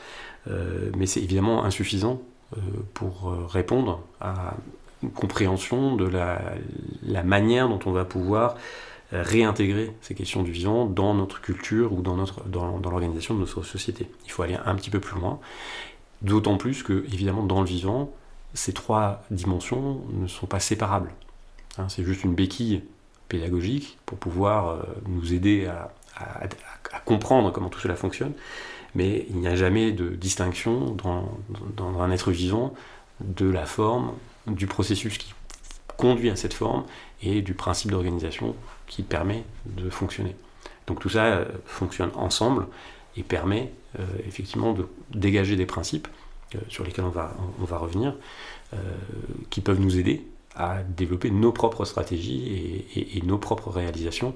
[0.97, 2.23] mais c'est évidemment insuffisant
[2.95, 4.55] pour répondre à
[5.15, 8.57] compréhension de la, manière dont on va pouvoir
[9.13, 13.63] euh, réintégrer ces questions du vivant dans notre culture ou dans, dans, l'organisation de notre
[13.63, 14.09] société.
[14.25, 15.39] Il faut aller un petit peu plus loin,
[16.23, 18.11] d'autant plus que, évidemment, dans le vivant,
[18.55, 21.11] ces trois dimensions ne sont pas séparables.
[21.79, 22.83] Hein, c'est juste une béquille
[23.35, 25.91] pédagogique pour pouvoir euh, nous aider à,
[27.05, 28.33] comprendre comment tout cela fonctionne,
[28.95, 32.73] mais il n'y a jamais de distinction dans, un être vivant
[33.21, 34.13] de la forme
[34.47, 35.35] du processus qui
[35.97, 36.85] conduit à cette forme
[37.21, 38.55] et du principe d'organisation
[38.87, 40.37] qui permet de fonctionner.
[40.87, 42.69] Donc tout ça euh, fonctionne ensemble
[43.17, 46.07] et permet euh, effectivement de dégager des principes
[46.69, 48.15] sur lesquels on va, on, va revenir,
[49.51, 50.25] qui peuvent nous aider
[50.57, 54.35] à développer nos propres stratégies et nos propres réalisations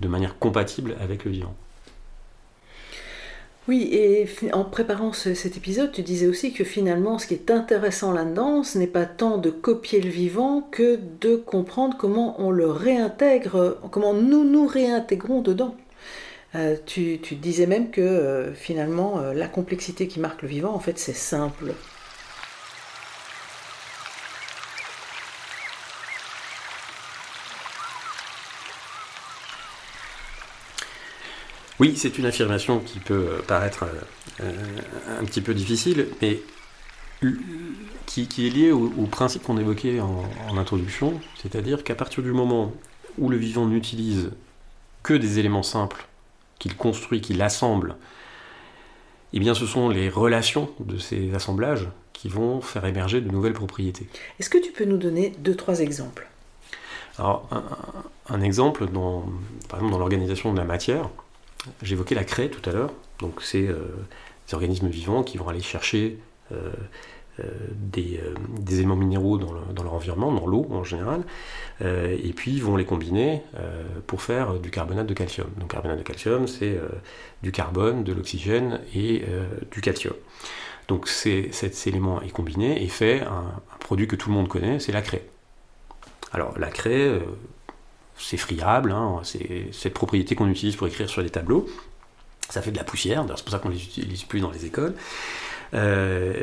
[0.00, 1.54] de manière compatible avec le vivant.
[3.68, 8.12] Oui, et en préparant cet épisode, tu disais aussi que finalement, ce qui est intéressant
[8.12, 12.70] là-dedans, ce n'est pas tant de copier le vivant que de comprendre comment on le
[12.70, 15.76] réintègre, comment nous nous réintégrons dedans.
[16.54, 20.78] Euh, tu, disais même que euh, finalement, euh, la complexité qui marque le vivant, en
[20.78, 21.74] fait, c'est simple.
[31.80, 36.40] Oui, c'est une affirmation qui peut euh, paraître euh, euh, un petit peu difficile, mais
[38.06, 42.72] qui, est liée au, principe qu'on évoquait en, introduction, c'est-à-dire qu'à partir du moment
[43.16, 44.30] où le vivant n'utilise
[45.02, 46.06] que des éléments simples,
[46.60, 47.96] qu'il construit, qu'il assemble,
[49.32, 53.52] eh bien ce sont les relations de ces assemblages qui vont faire émerger de nouvelles
[53.52, 54.08] propriétés.
[54.38, 56.28] Est-ce que tu peux nous donner deux, trois exemples?
[57.18, 57.48] Alors,
[58.28, 59.28] un, exemple, dans,
[59.68, 61.10] par exemple dans l'organisation de la matière,
[61.82, 63.80] J'évoquais la craie tout à l'heure, donc c'est euh,
[64.46, 66.18] des organismes vivants qui vont aller chercher
[66.52, 66.72] euh,
[67.40, 68.20] euh, des,
[68.72, 71.22] éléments minéraux dans, leur environnement, dans l'eau en général,
[71.80, 73.42] et puis vont les combiner
[74.06, 75.48] pour faire du carbonate de calcium.
[75.58, 76.80] Donc carbonate de calcium, c'est
[77.42, 79.24] du carbone, de l'oxygène et
[79.70, 80.14] du calcium.
[80.88, 84.92] Donc cet élément est combiné et fait un, produit que tout le monde connaît, c'est
[84.92, 85.24] la craie.
[86.32, 87.20] Alors la craie,
[88.18, 91.66] c'est friable, hein, c'est cette propriété qu'on utilise pour écrire sur les tableaux.
[92.50, 94.64] Ça fait de la poussière, c'est pour ça qu'on ne les utilise plus dans les
[94.64, 94.94] écoles.
[95.74, 96.34] Euh,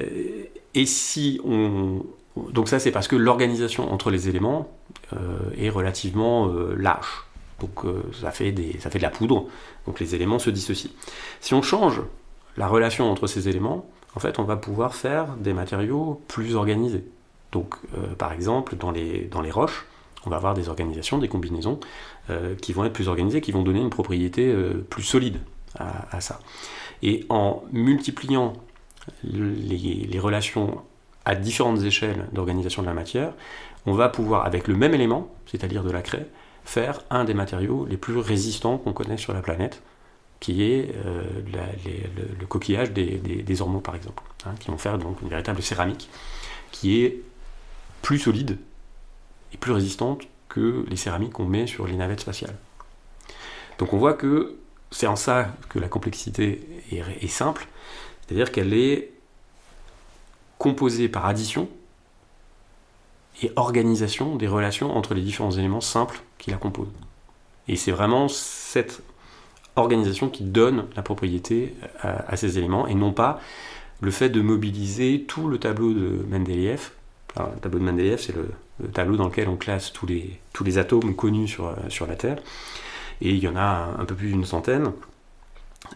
[0.73, 2.03] et si on.
[2.51, 4.69] Donc, ça, c'est parce que l'organisation entre les éléments
[5.13, 7.25] euh, est relativement euh, lâche.
[7.61, 7.85] Donc,
[8.19, 9.45] ça, fait des, ça fait de la poudre.
[9.87, 10.91] Donc, les éléments se dissocient.
[11.39, 12.01] Si on change
[12.57, 17.05] la relation entre ces éléments, en fait, on va pouvoir faire des matériaux plus organisés.
[17.53, 17.75] Donc,
[18.17, 19.85] par exemple, dans les, dans les roches,
[20.25, 21.79] on va avoir des organisations, des combinaisons
[22.29, 25.37] euh, qui vont être plus organisées, qui vont donner une propriété euh, plus solide
[25.77, 26.39] à, ça.
[27.03, 28.53] Et en multipliant
[29.25, 30.81] les, relations
[31.25, 33.33] à différentes échelles d'organisation de la matière,
[33.85, 36.27] on va pouvoir, avec le même élément, c'est-à-dire de la craie,
[36.63, 39.81] faire un des matériaux les plus résistants qu'on connaît sur la planète,
[40.39, 41.23] qui est euh,
[42.39, 46.09] le, coquillage des, ormeaux, par exemple, hein, qui vont faire donc une véritable céramique,
[46.71, 47.21] qui est
[48.01, 48.57] plus solide
[49.59, 52.55] plus résistante que les céramiques qu'on met sur les navettes spatiales.
[53.77, 54.57] Donc on voit que
[54.91, 57.67] c'est en ça que la complexité est, simple,
[58.21, 59.11] c'est-à-dire qu'elle est
[60.57, 61.67] composée par addition
[63.43, 66.93] et organisation des relations entre les différents éléments simples qui la composent.
[67.67, 69.01] Et c'est vraiment cette
[69.75, 73.41] organisation qui donne la propriété à, ces éléments et non pas
[73.99, 76.91] le fait de mobiliser tout le tableau de Mendeleev.
[77.37, 78.49] Le tableau de Mendeleev, c'est le,
[78.93, 82.37] tableau dans lequel on classe tous les, atomes connus sur, sur la Terre.
[83.21, 84.91] Et il y en a un peu plus d'une centaine.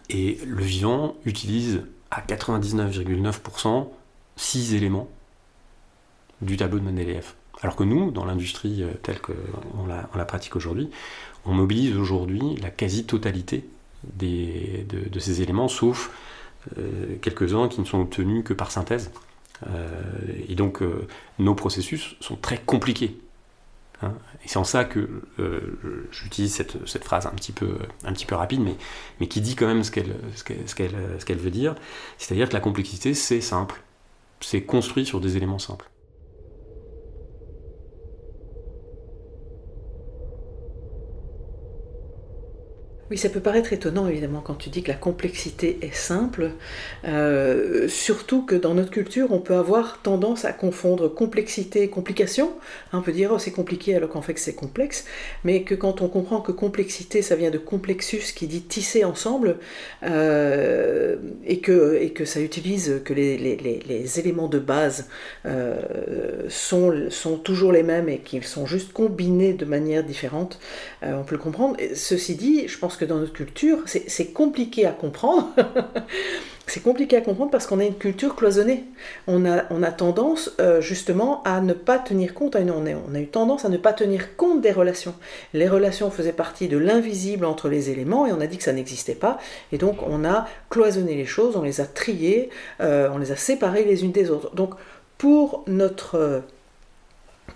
[0.09, 3.87] Et le vivant utilise à 99,9%
[4.35, 5.09] 6 éléments
[6.41, 7.33] du tableau de Mendeleev.
[7.61, 10.89] Alors que nous, dans l'industrie euh, telle qu'on la, on la pratique aujourd'hui,
[11.45, 13.65] on mobilise aujourd'hui la quasi-totalité
[14.17, 16.11] de, de, ces éléments, sauf
[16.77, 19.11] euh, quelques-uns qui ne sont obtenus que par synthèse.
[19.67, 20.01] Euh,
[20.47, 20.81] et donc
[21.37, 23.17] nos processus sont très compliqués.
[24.01, 24.13] Hein.
[24.45, 25.09] et c'est en ça que
[26.11, 27.77] j'utilise cette, phrase un petit peu,
[28.31, 28.61] rapide,
[29.19, 31.75] mais, qui dit quand même ce qu'elle veut dire.
[32.17, 33.81] C'est-à-dire que la complexité, c'est simple.
[34.39, 35.89] C'est construit sur des éléments simples.
[43.11, 46.51] Oui, ça peut paraître étonnant évidemment quand tu dis que la complexité est simple,
[47.05, 52.51] euh, surtout que dans notre culture on peut avoir tendance à confondre complexité et complication.
[52.93, 55.05] On peut dire oh c'est compliqué alors qu'en fait c'est complexe,
[55.43, 59.57] mais que quand on comprend que complexité ça vient de complexus qui dit tisser ensemble
[60.03, 61.15] euh,
[61.47, 65.07] et, que, ça utilise que les, les, éléments de base
[65.47, 70.59] euh, sont, sont toujours les mêmes et qu'ils sont juste combinés de manière différente,
[71.01, 71.75] on peut le comprendre.
[71.95, 75.49] ceci dit, je pense que dans notre culture, c'est compliqué à comprendre.
[76.67, 78.83] c'est compliqué à comprendre parce qu'on a une culture cloisonnée.
[79.27, 83.27] On a, on a tendance euh, justement à ne pas tenir compte, on a, eu
[83.27, 85.15] tendance à ne pas tenir compte des relations.
[85.53, 88.73] Les relations faisaient partie de l'invisible entre les éléments et on a dit que ça
[88.73, 89.39] n'existait pas.
[89.71, 92.49] Et donc on a cloisonné les choses, on les a triées,
[92.81, 94.53] euh, on les a séparées les unes des autres.
[94.53, 94.75] Donc
[95.17, 96.43] pour notre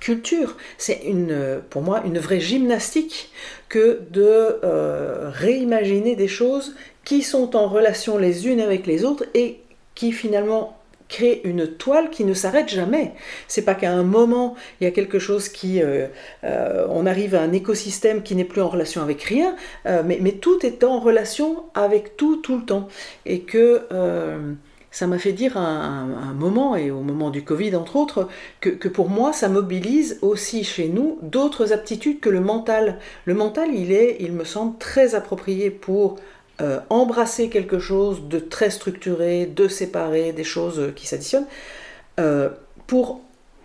[0.03, 0.57] culture.
[0.77, 3.31] C'est une, pour moi une vraie gymnastique
[3.69, 9.25] que de euh, réimaginer des choses qui sont en relation les unes avec les autres
[9.33, 9.61] et
[9.95, 13.13] qui finalement créent une toile qui ne s'arrête jamais.
[13.47, 16.07] C'est pas qu'à un moment il y a quelque chose qui, euh,
[16.43, 20.33] euh, on arrive à un écosystème qui n'est plus en relation avec rien, mais, mais,
[20.33, 22.89] tout est en relation avec tout tout le temps
[23.25, 23.83] et que
[24.93, 28.29] ça m'a fait dire à un, moment, et au moment du Covid entre autres,
[28.61, 32.99] que, pour moi, ça mobilise aussi chez nous d'autres aptitudes que le mental.
[33.25, 36.17] Le mental, il est, il me semble, très approprié pour
[36.61, 41.47] euh, embrasser quelque chose de très structuré, de séparé, des choses qui s'additionnent.
[42.19, 42.49] Euh,
[42.85, 43.21] pour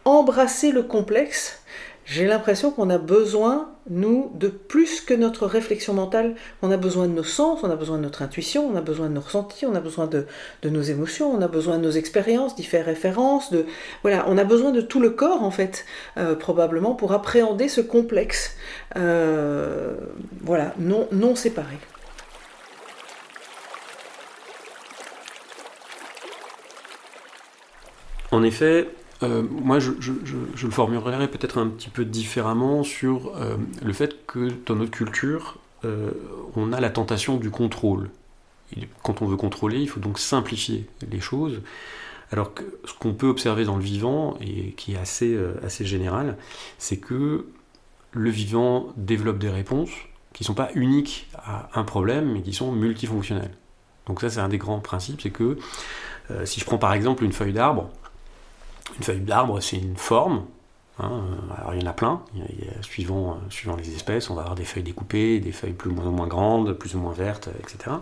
[0.07, 1.61] embrasser le complexe,
[2.09, 6.37] j'ai l'impression qu'on a besoin, nous, de plus que notre réflexion mentale.
[6.63, 9.11] On a besoin de nos sens, on a besoin de notre intuition, on a besoin
[9.11, 10.25] de nos ressentis, on a besoin de,
[10.65, 13.53] nos émotions, on a besoin de nos expériences, d'y faire référence.
[13.53, 13.67] De,
[14.01, 15.85] voilà, on a besoin de tout le corps, en fait,
[16.17, 18.57] euh, probablement, pour appréhender ce complexe.
[18.97, 19.95] Euh,
[20.41, 21.77] voilà, non, non séparé.
[28.31, 28.89] En effet,
[29.23, 34.51] euh, moi, je, le formulerai peut-être un petit peu différemment sur euh, le fait que
[34.67, 36.11] dans notre culture, euh,
[36.57, 38.11] on a la tentation du contrôle.
[39.03, 41.63] quand on veut contrôler, il faut donc simplifier les choses.
[42.31, 46.37] Alors que ce qu'on peut observer dans le vivant, et qui est assez, assez général,
[46.77, 47.47] c'est que
[48.13, 49.91] le vivant développe des réponses
[50.35, 53.55] qui ne sont pas uniques à un problème, mais qui sont multifonctionnelles.
[54.07, 55.57] Donc ça, c'est un des grands principes, c'est que
[56.45, 57.91] si je prends par exemple une feuille d'arbre,
[58.97, 60.45] une feuille d'arbre, c'est une forme.
[61.01, 61.23] Hein,
[61.57, 62.23] alors il y en a plein,
[62.83, 65.95] suivant, euh, suivant les espèces, on va avoir des feuilles découpées, des feuilles plus ou
[65.95, 67.97] moins grandes, plus ou moins vertes, etc.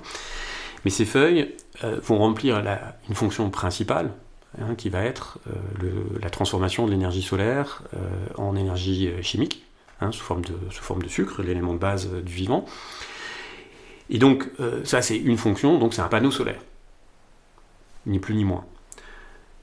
[0.84, 2.62] Mais ces feuilles euh, vont remplir
[3.08, 4.12] une fonction principale,
[4.58, 5.90] hein, qui va être euh,
[6.22, 7.82] la transformation de l'énergie solaire
[8.38, 9.62] en énergie chimique,
[10.00, 12.64] hein, sous, forme de, sous forme de sucre, l'élément de base du vivant.
[14.08, 14.48] Et donc
[14.84, 16.60] ça c'est une fonction, donc c'est un panneau solaire,
[18.06, 18.64] ni plus ni moins.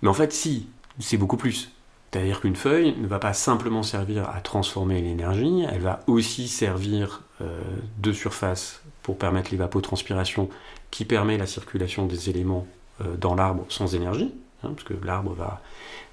[0.03, 0.67] Mais en fait, si
[0.99, 1.71] c'est beaucoup plus.
[2.11, 7.21] C'est-à-dire qu'une feuille ne va pas simplement servir à transformer l'énergie, elle va aussi servir
[7.41, 7.59] euh,
[7.97, 10.49] de surface pour permettre l'évapotranspiration
[10.91, 12.67] qui permet la circulation des éléments
[13.01, 14.31] euh, dans l'arbre sans énergie,
[14.63, 15.61] hein, parce que l'arbre va,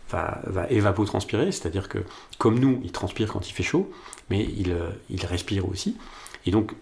[0.08, 1.98] va, va évapotranspirer, c'est-à-dire que
[2.38, 3.90] comme nous, il transpire quand il fait chaud,
[4.30, 5.98] mais il, euh, il respire aussi.
[6.46, 6.72] Et donc,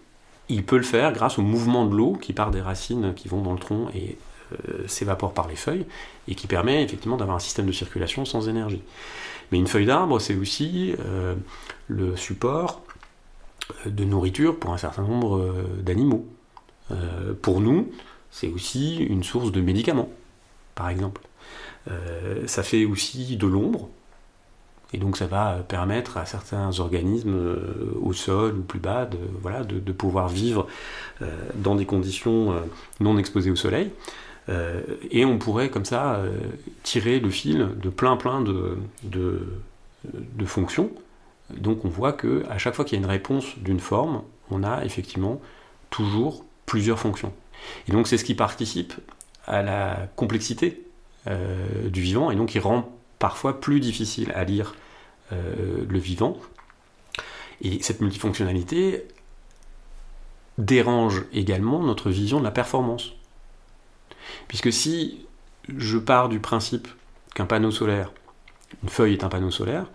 [0.47, 3.41] il peut le faire grâce au mouvement de l'eau qui part des racines qui vont
[3.41, 4.17] dans le tronc et
[4.87, 5.85] s'évapore par les feuilles
[6.27, 8.81] et qui permet effectivement d'avoir un système de circulation sans énergie.
[9.51, 11.35] Mais une feuille d'arbre, c'est aussi euh,
[11.87, 12.81] le support
[13.85, 16.25] euh, de nourriture pour un certain nombre d'animaux.
[17.41, 17.91] pour nous,
[18.31, 20.09] c'est aussi une source de médicaments,
[20.73, 21.21] par exemple.
[22.47, 23.89] ça fait aussi de l'ombre.
[24.93, 29.19] Et donc ça va permettre à certains organismes euh, au sol ou plus bas de,
[29.41, 30.67] voilà, de, pouvoir vivre
[31.21, 32.59] euh, dans des conditions euh,
[32.99, 33.91] non exposées au soleil.
[35.11, 36.21] Et on pourrait comme ça
[36.81, 38.77] tirer le fil de plein plein de,
[40.45, 40.91] fonctions.
[41.55, 44.63] Donc on voit que à chaque fois qu'il y a une réponse d'une forme, on
[44.63, 45.39] a effectivement
[45.89, 47.33] toujours plusieurs fonctions.
[47.87, 48.93] Et donc c'est ce qui participe
[49.45, 50.83] à la complexité
[51.27, 54.73] du vivant et donc il rend parfois plus difficile à lire
[55.31, 56.37] euh, le vivant.
[57.61, 59.05] Et cette multifonctionnalité
[60.57, 63.13] dérange également notre vision de la performance.
[64.47, 65.25] Puisque si
[65.77, 66.87] je pars du principe
[67.35, 68.11] qu'un panneau solaire,
[68.83, 69.85] une feuille est un panneau solaire,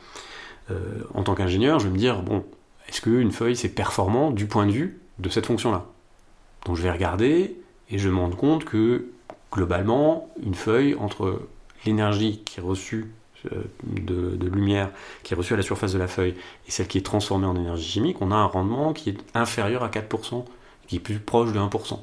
[0.70, 2.44] euh, en tant qu'ingénieur, je vais me dire, bon,
[2.88, 5.87] est-ce qu'une feuille c'est performant du point de vue de cette fonction-là?
[6.64, 7.57] Donc je vais regarder
[7.90, 9.07] et je me rends compte que
[9.53, 11.42] globalement, une feuille, entre
[11.85, 13.12] l'énergie qui est reçue
[13.53, 14.90] euh, de, lumière
[15.23, 16.35] qui est reçue à la surface de la feuille
[16.66, 19.83] et celle qui est transformée en énergie chimique, on a un rendement qui est inférieur
[19.83, 20.44] à 4%,
[20.87, 21.99] qui est plus proche de 1%.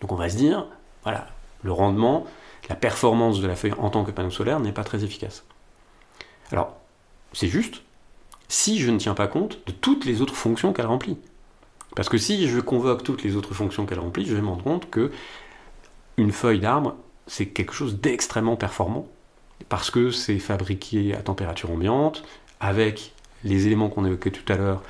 [0.00, 0.66] Donc on va se dire,
[1.02, 1.28] voilà,
[1.64, 2.24] le rendement,
[2.68, 5.44] la performance de la feuille en tant que panneau solaire n'est pas très efficace.
[6.52, 6.76] Alors,
[7.32, 7.82] c'est juste
[8.48, 11.16] si je ne tiens pas compte de toutes les autres fonctions qu'elle remplit.
[11.96, 14.62] Parce que si je convoque toutes les autres fonctions qu'elle remplit, je vais me rendre
[14.62, 15.10] compte que
[16.16, 16.94] une feuille d'arbre,
[17.26, 19.08] c'est quelque chose d'extrêmement performant
[19.68, 22.22] parce que c'est fabriqué à température ambiante,
[22.60, 23.12] avec
[23.44, 24.82] les éléments qu'on évoquait tout à l'heure,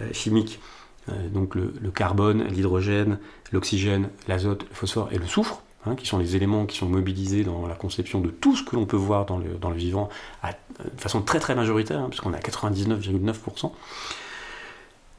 [0.00, 0.60] euh, chimiques,
[1.08, 3.18] euh, donc le, carbone, l'hydrogène,
[3.52, 7.44] l'oxygène, l'azote, le phosphore et le soufre, hein, qui sont les éléments qui sont mobilisés
[7.44, 10.08] dans la conception de tout ce que l'on peut voir dans le, dans le vivant
[10.44, 13.72] de façon très très majoritaire, hein, puisqu'on est à 99,9%.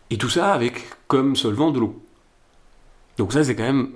[0.09, 2.01] Et tout ça avec comme solvant de l'eau.
[3.17, 3.91] Donc ça c'est quand même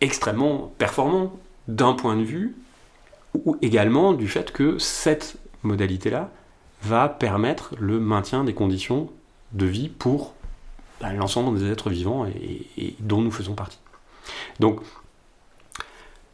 [0.00, 1.38] extrêmement performant
[1.68, 2.56] d'un point de vue
[3.34, 6.30] ou également du fait que cette modalité-là
[6.82, 9.10] va permettre le maintien des conditions
[9.52, 10.34] de vie pour
[11.00, 13.78] bah, l'ensemble des êtres vivants et, dont nous faisons partie.
[14.58, 14.80] Donc,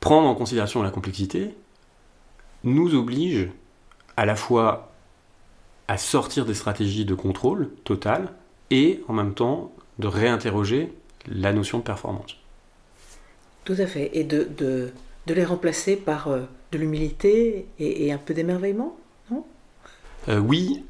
[0.07, 1.51] prendre en considération la complexité
[2.63, 3.49] nous oblige
[4.17, 4.93] à la fois
[5.89, 8.29] à sortir des stratégies de contrôle total
[8.71, 10.93] et en même temps de réinterroger
[11.27, 12.37] la notion de performance.
[13.65, 14.17] Tout à fait.
[14.17, 14.93] Et de, de,
[15.27, 18.97] les remplacer par euh, de l'humilité et, un peu d'émerveillement,
[19.33, 19.45] non?
[20.29, 20.85] Euh, Oui,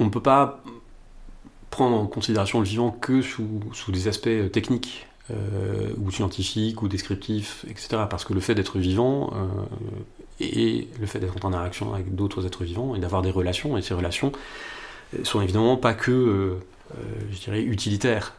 [0.00, 0.64] on ne peut pas
[1.70, 6.82] prendre en considération le vivant que sous, sous des aspects euh, techniques euh, ou scientifiques
[6.82, 8.04] ou descriptifs, etc.
[8.08, 9.32] Parce que le fait d'être vivant
[10.40, 13.82] et le fait d'être en interaction avec d'autres êtres vivants et d'avoir des relations, et
[13.82, 14.32] ces relations
[15.24, 16.58] sont évidemment pas que,
[17.30, 18.34] je dirais, utilitaires.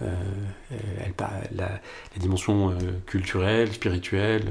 [0.00, 1.80] La,
[2.18, 4.44] dimension culturelle, spirituelle,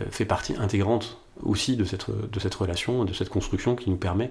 [0.00, 3.96] euh, fait partie intégrante aussi de cette, de cette relation, de cette construction qui nous
[3.96, 4.30] permet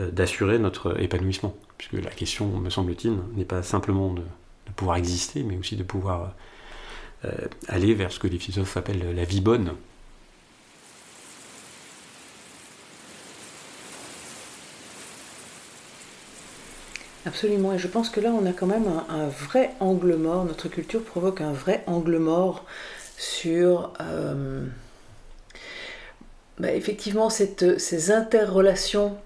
[0.00, 1.54] euh, d'assurer notre épanouissement.
[1.78, 4.22] Puisque la question, me semble-t-il, n'est pas simplement de,
[4.76, 6.34] pouvoir exister, mais aussi de pouvoir
[7.24, 7.30] euh,
[7.68, 9.74] aller vers ce que les philosophes appellent la vie bonne.
[17.26, 20.68] Absolument, et je pense que là on a quand même un, vrai angle mort, notre
[20.68, 22.64] culture provoque un vrai angle mort
[23.18, 23.92] sur
[26.60, 29.16] bah, effectivement, ces interrelations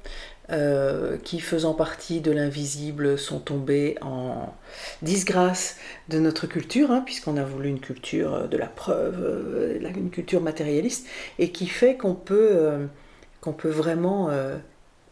[0.50, 4.54] euh, qui, faisant partie de l'invisible, sont tombées en
[5.00, 5.78] disgrâce
[6.10, 10.42] de notre culture, hein, puisqu'on a voulu une culture de la preuve, euh, une culture
[10.42, 11.06] matérialiste,
[11.38, 12.86] et qui fait qu'on peut, euh,
[13.40, 14.30] qu'on peut vraiment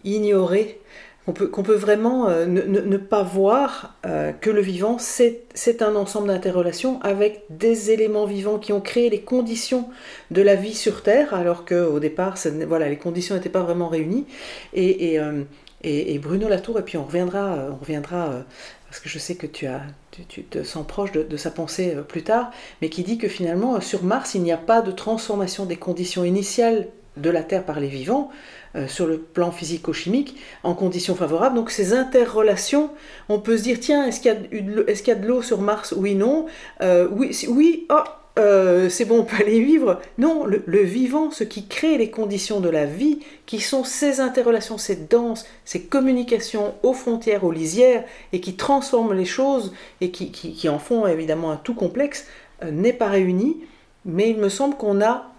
[0.04, 0.80] ignorer
[1.24, 6.28] qu'on peut, peut, vraiment euh, ne, pas voir euh, que le vivant, c'est un ensemble
[6.28, 9.88] d'interrelations avec des éléments vivants qui ont créé les conditions
[10.32, 14.26] de la vie sur Terre, alors qu'au départ, voilà, les conditions n'étaient pas vraiment réunies.
[14.74, 15.42] Et, et, euh,
[15.84, 18.44] et, Bruno Latour, et puis on reviendra, on reviendra
[18.88, 19.80] parce que je sais que tu, as,
[20.28, 22.50] tu, te sens proche de, de, sa pensée plus tard,
[22.80, 26.24] mais qui dit que finalement, sur Mars, il n'y a pas de transformation des conditions
[26.24, 28.30] initiales de la Terre par les vivants,
[28.74, 31.56] euh, sur le plan physico-chimique en conditions favorables.
[31.56, 32.90] Donc ces interrelations,
[33.28, 35.92] on peut se dire, tiens, est-ce qu'il y, a de l'eau sur Mars?
[35.94, 36.46] Oui, non.
[36.80, 38.00] Euh, oui, oui, oh,
[38.38, 40.00] euh, c'est bon, on peut aller vivre.
[40.16, 44.78] Non, le, vivant, ce qui crée les conditions de la vie, qui sont ces interrelations,
[44.78, 50.30] ces danses, ces communications aux frontières, aux lisières, et qui transforment les choses, et qui,
[50.30, 52.26] qui en font évidemment un tout complexe,
[52.64, 53.58] n'est pas réuni.
[54.06, 55.30] Mais il me semble qu'on a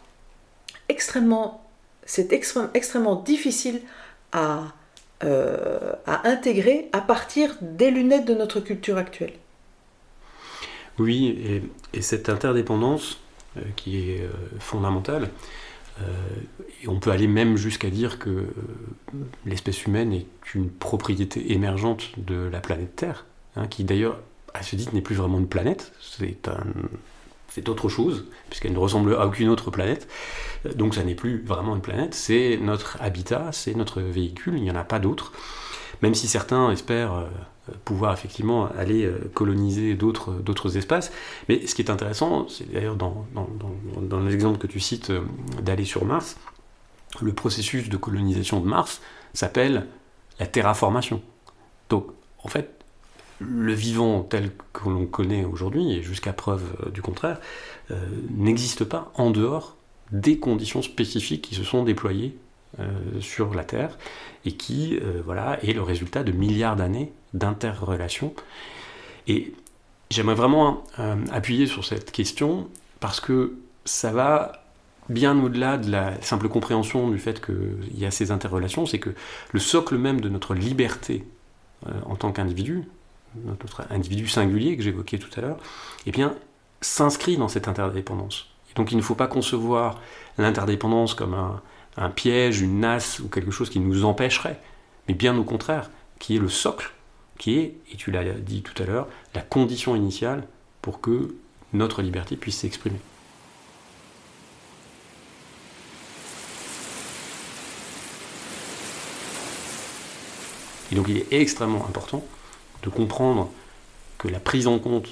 [0.87, 1.62] extrêmement
[2.05, 3.81] c'est extrêmement difficile
[4.31, 4.73] à,
[5.23, 9.33] euh, à intégrer à partir des lunettes de notre culture actuelle.
[10.99, 11.61] Oui,
[11.93, 13.19] et, cette interdépendance
[13.57, 14.29] euh, qui est euh,
[14.59, 15.29] fondamentale
[16.87, 18.47] on peut aller même jusqu'à dire que
[19.45, 23.25] l'espèce humaine est une propriété émergente de la planète Terre,
[23.55, 24.19] hein, qui d'ailleurs,
[24.53, 26.63] à ce titre, n'est plus vraiment une planète, c'est un,
[27.53, 30.07] c'est autre chose, puisqu'elle ne ressemble à aucune autre planète.
[30.75, 34.71] Donc ça n'est plus vraiment une planète, c'est notre habitat, c'est notre véhicule, il n'y
[34.71, 35.33] en a pas d'autre.
[36.01, 37.25] Même si certains espèrent euh,
[37.85, 41.11] pouvoir effectivement aller euh, coloniser d'autres espaces.
[41.47, 45.21] Mais ce qui est intéressant, c'est d'ailleurs dans, dans, l'exemple que tu cites euh,
[45.61, 46.37] d'aller sur Mars,
[47.21, 48.99] le processus de colonisation de Mars
[49.35, 49.85] s'appelle
[50.39, 51.21] la terraformation.
[51.89, 52.07] Donc
[52.43, 52.82] en fait,
[53.47, 57.39] le vivant tel que l'on connaît aujourd'hui, et jusqu'à preuve euh, du contraire,
[57.91, 59.75] euh, n'existe pas en dehors
[60.11, 62.37] des conditions spécifiques qui se sont déployées
[62.79, 62.89] euh,
[63.19, 63.97] sur la Terre
[64.45, 68.33] et qui voilà, est le résultat de milliards d'années d'interrelations.
[69.27, 69.53] Et
[70.09, 70.83] j'aimerais vraiment
[71.31, 72.67] appuyer sur cette question
[72.99, 74.63] parce que ça va
[75.07, 79.11] bien au-delà de la simple compréhension du fait qu'il y a ces interrelations, c'est que
[79.53, 81.23] le socle même de notre liberté
[82.05, 82.83] en tant qu'individu,
[83.45, 85.57] notre individu singulier que j'évoquais tout à l'heure,
[86.05, 86.35] eh bien,
[86.81, 88.47] s'inscrit dans cette interdépendance.
[88.75, 90.01] Donc il ne faut pas concevoir
[90.37, 91.35] l'interdépendance comme
[91.97, 94.59] un, piège, une nasse ou quelque chose qui nous empêcherait,
[95.07, 96.91] mais bien au contraire, qui est le socle,
[97.37, 100.47] qui est, et tu l'as dit tout à l'heure, la condition initiale
[100.81, 101.35] pour que
[101.73, 102.99] notre liberté puisse s'exprimer.
[110.91, 112.23] Et donc il est extrêmement important
[112.83, 113.49] de comprendre
[114.17, 115.07] que la prise en compte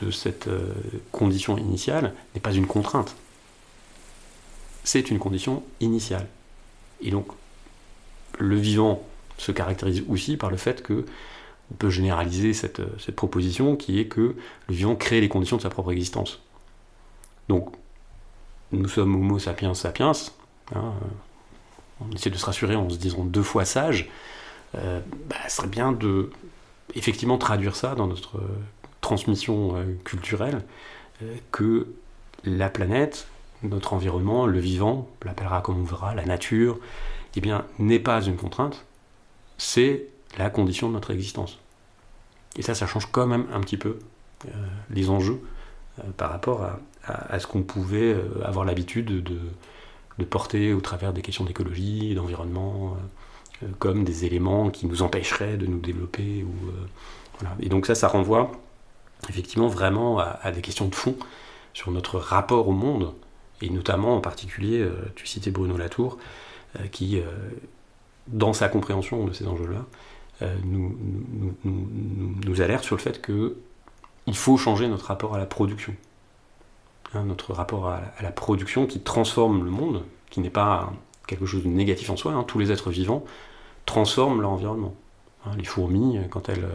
[0.00, 0.72] de cette euh,
[1.12, 3.16] condition initiale n'est pas une contrainte.
[4.84, 6.26] C'est une condition initiale.
[7.00, 7.28] Et donc,
[8.38, 9.02] le vivant
[9.38, 11.04] se caractérise aussi par le fait que
[11.72, 14.36] on peut généraliser cette, euh, cette, proposition qui est que
[14.68, 16.40] le vivant crée les conditions de sa propre existence.
[17.48, 17.74] Donc,
[18.72, 20.12] nous sommes Homo sapiens sapiens,
[20.74, 21.06] hein, euh,
[22.00, 24.10] on essaie de se rassurer en se disant deux fois sage,
[24.74, 26.32] bah, ce serait bien de
[26.94, 28.58] effectivement traduire ça dans notre euh,
[29.00, 30.62] transmission euh, culturelle,
[31.22, 31.88] euh, que
[32.44, 33.26] la planète,
[33.62, 36.78] notre environnement, le vivant, l'appellera comme on verra, la nature,
[37.36, 38.84] eh bien, n'est pas une contrainte,
[39.56, 40.06] c'est
[40.38, 41.58] la condition de notre existence.
[42.56, 43.98] Et ça, ça change quand même un petit peu
[44.90, 45.40] les enjeux
[46.18, 46.68] par rapport
[47.06, 48.14] à, ce qu'on pouvait
[48.44, 52.96] avoir l'habitude de, porter au travers des questions d'écologie, d'environnement,
[53.78, 56.44] comme des éléments qui nous empêcheraient de nous développer.
[57.42, 58.52] Euh, Et donc ça, ça renvoie
[59.28, 61.16] effectivement vraiment à, des questions de fond
[61.72, 63.14] sur notre rapport au monde,
[63.62, 66.18] et notamment en particulier, euh, tu citais Bruno Latour,
[66.90, 67.22] qui,
[68.26, 69.84] dans sa compréhension de ces enjeux-là,
[70.64, 75.94] nous, alerte sur le fait qu'il faut changer notre rapport à la production.
[77.14, 80.92] Hein, notre rapport à, la production qui transforme le monde, qui n'est pas
[81.28, 82.32] quelque chose de négatif en soi.
[82.32, 82.42] Hein.
[82.42, 83.24] Tous les êtres vivants
[83.86, 84.94] transforment leur environnement.
[85.46, 85.50] Hein.
[85.58, 86.66] les fourmis, quand elles,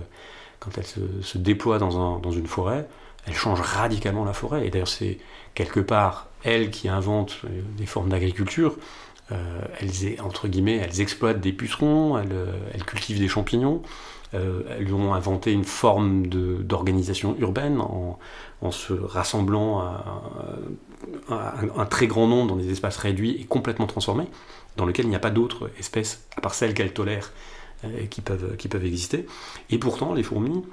[0.59, 2.87] quand elles se, déploient dans, une forêt,
[3.25, 4.67] elles changent radicalement la forêt.
[4.67, 5.17] Et d'ailleurs, c'est
[5.55, 8.77] quelque part elles qui inventent euh, des formes d'agriculture.
[9.31, 13.81] Euh, elles, entre guillemets, elles exploitent des pucerons, elles, euh, cultivent des champignons,
[14.31, 18.19] elles ont inventé une forme d'organisation urbaine en,
[18.69, 20.03] se rassemblant à,
[21.29, 24.27] un, très grand nombre dans des espaces réduits et complètement transformés,
[24.77, 27.31] dans lesquels il n'y a pas d'autres espèces, à part celles qu'elles tolèrent,
[27.85, 29.25] euh, qui, peuvent, qui peuvent exister.
[29.69, 30.63] Et pourtant, les fourmis,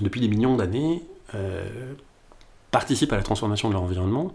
[0.00, 1.02] depuis des millions d'années,
[1.34, 1.94] euh,
[2.70, 4.32] participent à la transformation de leur environnement,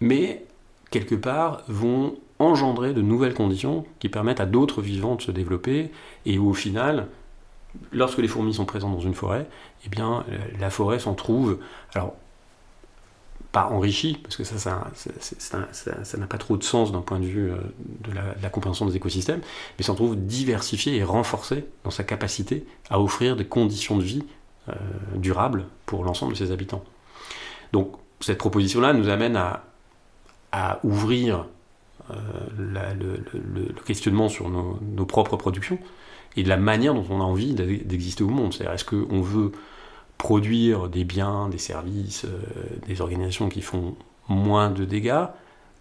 [0.00, 0.44] mais
[0.90, 5.90] quelque part vont engendrer de nouvelles conditions qui permettent à d'autres vivants de se développer,
[6.26, 7.08] et où au final,
[7.92, 9.46] lorsque les fourmis sont présentes dans une forêt,
[9.86, 10.24] eh bien,
[10.58, 11.58] la forêt s'en trouve,
[11.94, 12.14] alors
[13.54, 17.52] pas enrichi, parce que ça, ça, n'a pas trop de sens d'un point de vue
[17.52, 17.56] euh,
[18.00, 18.10] de
[18.42, 19.42] la, compréhension des écosystèmes,
[19.78, 24.24] mais s'en trouve diversifié et renforcé dans sa capacité à offrir des conditions de vie
[24.68, 24.72] euh,
[25.14, 26.82] durables pour l'ensemble de ses habitants.
[27.72, 31.46] Donc cette proposition-là nous amène à, ouvrir
[32.10, 32.16] euh,
[32.58, 35.78] le, questionnement sur nos, nos, propres productions
[36.36, 38.52] et de la manière dont on a envie d'exister au monde.
[38.52, 39.52] C'est-à-dire, est-ce qu'on veut
[40.18, 42.40] produire des biens, des services, euh,
[42.86, 43.96] des organisations qui font
[44.28, 45.26] moins de dégâts,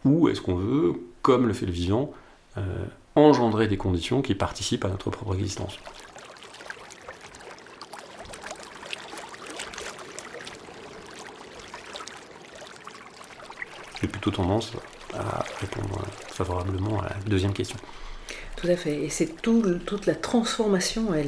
[0.06, 2.12] ou est-ce qu'on veut, comme le fait le vivant,
[2.58, 5.80] euh, engendrer des conditions qui participent à notre propre existence?
[14.02, 14.74] J'ai plutôt tendance
[15.14, 17.78] à répondre favorablement à la deuxième question.
[18.64, 19.04] Tout à fait.
[19.04, 21.26] Et c'est toute la transformation et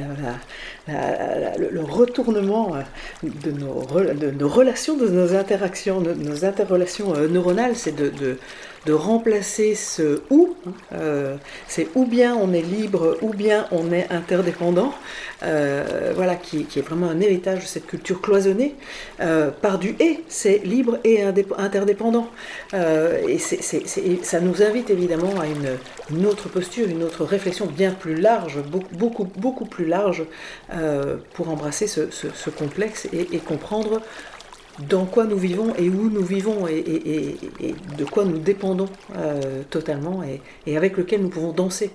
[0.88, 2.80] le, retournement euh,
[3.22, 8.38] de nos, relations, de nos interactions, de nos interrelations euh, neuronales, c'est de
[8.92, 10.54] remplacer ce ou,
[10.92, 11.36] euh,
[11.68, 14.92] c'est ou bien on est libre, ou bien on est interdépendant,
[15.42, 18.74] euh, voilà, qui, est vraiment un héritage de cette culture cloisonnée,
[19.20, 22.28] euh, par du et, c'est libre et interdépendant.
[22.74, 28.60] et ça nous invite évidemment à une, autre posture, une autre réflexion bien plus large,
[28.62, 30.24] beaucoup, beaucoup, plus large,
[31.34, 34.00] pour embrasser ce, complexe et comprendre
[34.80, 37.36] dans quoi nous vivons et où nous vivons et,
[37.96, 41.90] de quoi nous dépendons euh, totalement et, avec lequel nous pouvons danser.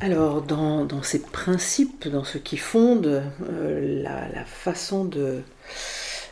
[0.00, 5.42] Alors, dans, ces principes, dans ce qui fonde euh, la, façon de,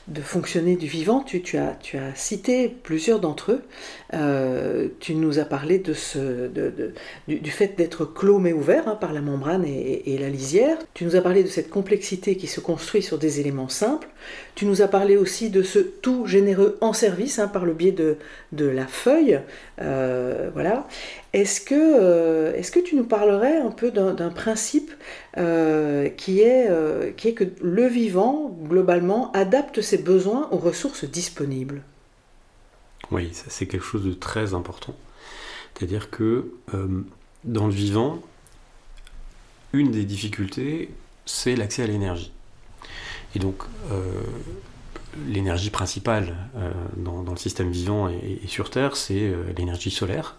[0.08, 1.76] de fonctionner du vivant, tu, as,
[2.14, 3.62] cité plusieurs d'entre eux.
[4.14, 5.94] Euh, tu nous as parlé de
[7.26, 10.78] du, fait d'être clos mais ouvert hein, par la membrane et, la lisière.
[10.94, 14.08] Tu nous as parlé de cette complexité qui se construit sur des éléments simples.
[14.56, 17.92] Tu nous as parlé aussi de ce tout généreux en service hein, par le biais
[17.92, 18.16] de,
[18.52, 19.40] la feuille.
[19.80, 20.88] Euh, voilà.
[21.32, 24.90] Est-ce que, euh, est que tu nous parlerais un peu d'un principe
[25.34, 31.82] qui, est, qui est que le vivant, globalement, adapte ses besoins aux ressources disponibles?
[33.10, 34.96] Oui, c'est quelque chose de très important.
[35.76, 37.02] C'est-à-dire que euh,
[37.44, 38.22] dans le vivant,
[39.72, 40.90] une des difficultés,
[41.26, 42.32] c'est l'accès à l'énergie.
[43.36, 43.62] Et donc,
[43.92, 44.22] euh,
[45.28, 50.36] l'énergie principale euh, dans, le système vivant et sur Terre, c'est l'énergie solaire,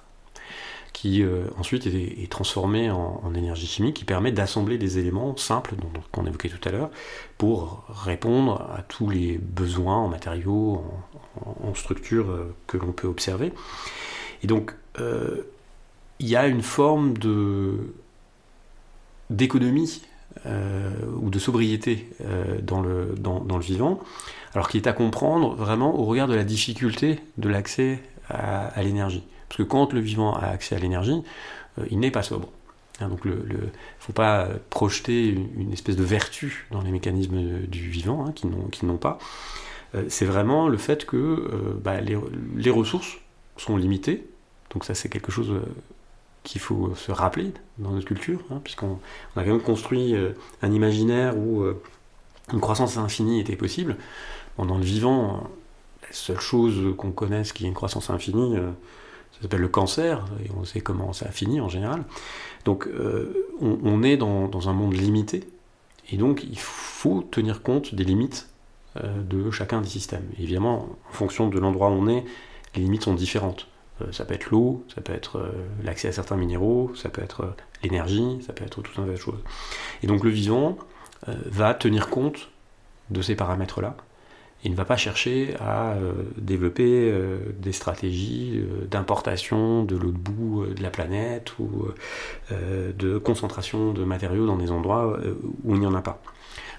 [0.98, 5.76] qui euh, ensuite est, transformé en, énergie chimique qui permet d'assembler des éléments simples
[6.12, 6.90] qu'on évoquait tout à l'heure
[7.38, 10.84] pour répondre à tous les besoins en matériaux,
[11.46, 13.54] en, structures euh, que l'on peut observer.
[14.42, 15.44] Et donc, euh,
[16.18, 17.14] il y a une forme
[19.30, 20.02] d'économie
[20.46, 22.10] ou de sobriété
[22.62, 24.00] dans, le, dans, le vivant,
[24.54, 29.24] alors qui est à comprendre vraiment au regard de la difficulté de l'accès à l'énergie.
[29.48, 31.24] Parce que quand le vivant a accès à l'énergie,
[31.80, 32.50] euh, il n'est pas sobre.
[33.00, 33.68] Hein, donc il ne
[34.00, 38.34] faut pas projeter une, espèce de vertu dans les mécanismes du vivant hein,
[38.72, 39.20] qui n'ont pas.
[39.96, 43.18] Euh, c'est vraiment le fait que euh, bah, les, ressources
[43.58, 44.28] sont limitées.
[44.74, 45.54] Donc ça c'est quelque chose
[46.48, 49.00] qu'il faut se rappeler dans notre culture, hein, puisqu'on
[49.36, 50.16] a quand même construit
[50.62, 51.66] un imaginaire où
[52.54, 53.98] une croissance infinie était possible.
[54.58, 55.50] dans le vivant,
[56.02, 58.56] la seule chose qu'on connaisse qui est une croissance infinie,
[59.38, 62.04] ça s'appelle le cancer, et on sait comment ça a fini en général.
[62.66, 65.48] Donc euh, on, est dans, un monde limité,
[66.12, 68.50] et donc il faut tenir compte des limites
[68.98, 70.28] euh, de chacun des systèmes.
[70.40, 72.26] évidemment, en fonction de l'endroit où on est,
[72.76, 73.68] les limites sont différentes.
[74.02, 75.52] Euh, ça peut être l'eau, ça peut être
[75.84, 79.18] l'accès à certains minéraux, ça peut être l'énergie, ça peut être tout un tas de
[79.18, 79.40] choses.
[80.04, 80.78] Et donc le vivant
[81.26, 82.50] va tenir compte
[83.10, 83.98] de ces paramètres-là,
[84.64, 90.18] il ne va pas chercher à euh, développer euh, des stratégies euh, d'importation de l'autre
[90.18, 91.88] bout de la planète ou
[92.52, 95.20] de concentration de matériaux dans des endroits
[95.64, 96.22] où il n'y en a pas.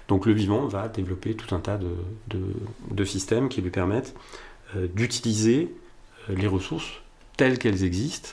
[0.07, 1.79] Donc le vivant va développer tout un tas
[2.27, 4.15] de, systèmes qui lui permettent
[4.75, 5.73] d'utiliser
[6.27, 7.01] les ressources
[7.39, 8.31] telles qu'elles existent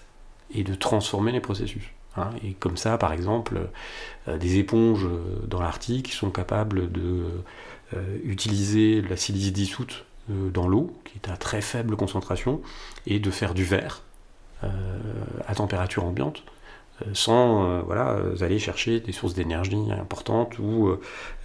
[0.53, 1.85] et de transformer les processus.
[2.17, 2.31] Hein.
[2.45, 3.69] Et comme ça, par exemple,
[4.27, 5.07] des éponges
[5.47, 7.25] dans l'Arctique sont capables de
[7.95, 12.61] euh, utiliser la silice dissoute euh, dans l'eau, qui est à très faible concentration,
[13.07, 14.03] et de faire du verre
[14.65, 14.69] euh,
[15.47, 16.43] à température ambiante
[17.13, 20.97] sans voilà, aller chercher des sources d'énergie importantes ou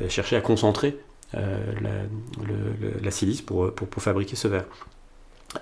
[0.07, 0.97] chercher à concentrer
[1.33, 4.63] la, silice pour, pour, fabriquer ce verre.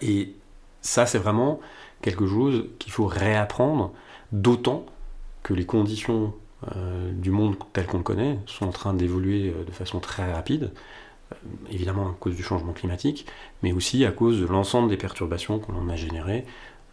[0.03, 0.35] Et
[0.81, 1.59] ça, c'est vraiment
[2.01, 3.91] quelque chose qu'il faut réapprendre,
[4.31, 4.85] d'autant
[5.43, 6.33] que les conditions
[6.75, 10.29] euh, du monde tel qu'on le connaît sont en train d'évoluer euh, de façon très
[10.31, 10.71] rapide,
[11.31, 11.35] euh,
[11.71, 13.25] évidemment à cause du changement climatique,
[13.63, 16.45] mais aussi à cause de l'ensemble des perturbations qu'on a générées.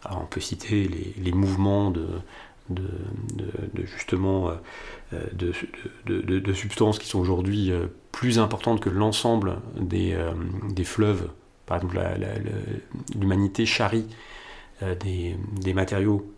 [0.09, 2.07] on peut citer les, mouvements de,
[3.83, 4.51] justement
[5.11, 7.73] de, substances qui sont aujourd'hui
[8.13, 10.15] plus importantes que l'ensemble des,
[10.85, 11.29] fleuves.
[11.65, 11.99] Par exemple,
[13.19, 14.07] l'humanité charrie
[14.81, 16.31] des matériaux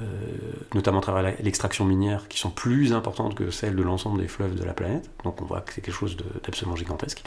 [0.00, 0.04] euh,
[0.72, 4.54] notamment à travers l'extraction minière, qui sont plus importantes que celles de l'ensemble des fleuves
[4.54, 5.10] de la planète.
[5.24, 7.24] Donc on voit que c'est quelque chose d'absolument gigantesque.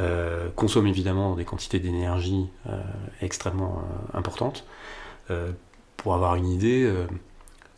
[0.00, 2.80] Euh, consomme évidemment des quantités d'énergie euh,
[3.20, 3.82] extrêmement
[4.14, 4.64] importantes.
[5.98, 6.90] pour avoir une idée,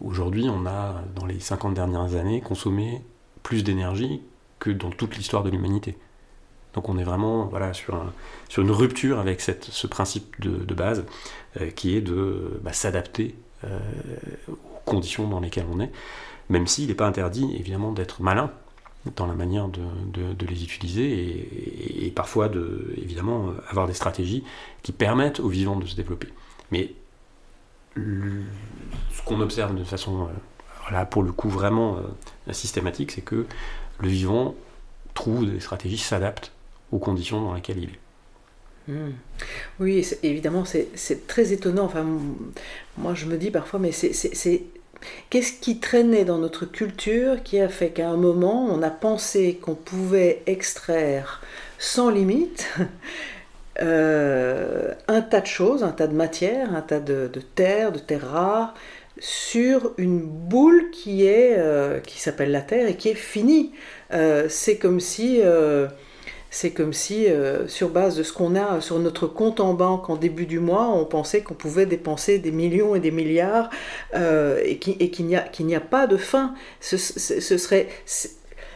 [0.00, 3.02] aujourd'hui on a, dans les 50 dernières années, consommé
[3.42, 4.20] plus d'énergie
[4.58, 5.96] que dans toute l'histoire de l'humanité.
[6.76, 8.04] Donc on est vraiment voilà, sur,
[8.48, 11.04] sur une rupture avec cette, ce principe de, base
[11.74, 13.78] qui est de bah, s'adapter euh,
[14.48, 15.90] aux conditions dans lesquelles on est,
[16.50, 18.52] même s'il n'est pas interdit évidemment d'être malin
[19.16, 24.44] dans la manière de, les utiliser et, parfois de, évidemment, avoir des stratégies
[24.82, 26.28] qui permettent aux vivants de se développer.
[26.70, 26.92] Mais
[27.96, 30.28] ce qu'on observe de façon,
[30.90, 31.98] là, pour le coup, vraiment
[32.50, 33.46] systématique, c'est que
[34.00, 34.54] le vivant
[35.14, 36.52] trouve des stratégies, s'adapte
[36.92, 38.92] aux conditions dans lesquelles il est.
[38.92, 39.12] Hmm.
[39.80, 41.84] Oui, évidemment, c'est très étonnant.
[41.84, 42.06] Enfin,
[42.96, 44.12] moi, je me dis parfois, mais c'est
[45.30, 49.58] Qu'est-ce qui traînait dans notre culture qui a fait qu'à un moment, on a pensé
[49.60, 51.42] qu'on pouvait extraire
[51.78, 52.68] sans limite
[53.82, 58.30] euh, un tas de choses, un tas de matières, un tas de, terre, de terres
[58.30, 58.74] rares,
[59.18, 63.72] sur une boule qui est euh, qui s'appelle la Terre et qui est finie.
[64.12, 65.40] Euh, c'est comme si
[66.56, 70.08] c'est comme si, euh, sur base de ce qu'on a sur notre compte en banque
[70.08, 73.68] en début du mois, on pensait qu'on pouvait dépenser des millions et des milliards
[74.14, 76.54] euh, et qu'il n'y a, pas de fin.
[76.80, 77.88] Ce, serait.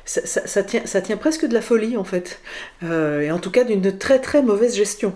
[0.05, 2.43] Ça, tient, presque de la folie en fait,
[2.83, 5.15] euh, et en tout cas d'une très très mauvaise gestion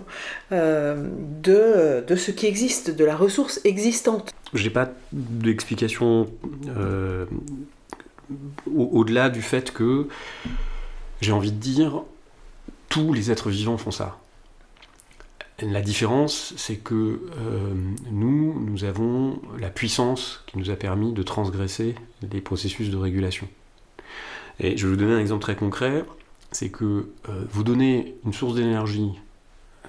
[0.49, 4.31] de, de, ce qui existe, de la ressource existante.
[4.55, 6.25] Je n'ai pas d'explication
[8.75, 10.07] au-delà du fait que
[11.21, 12.03] j'ai envie de dire,
[12.89, 14.19] tous les êtres vivants font ça.
[15.61, 16.93] La différence, c'est que
[17.37, 17.73] euh,
[18.11, 21.95] nous, nous avons la puissance qui nous a permis de transgresser
[22.29, 23.47] les processus de régulation.
[24.59, 26.03] Et je vais vous donner un exemple très concret,
[26.51, 29.13] c'est que euh, vous donnez une source d'énergie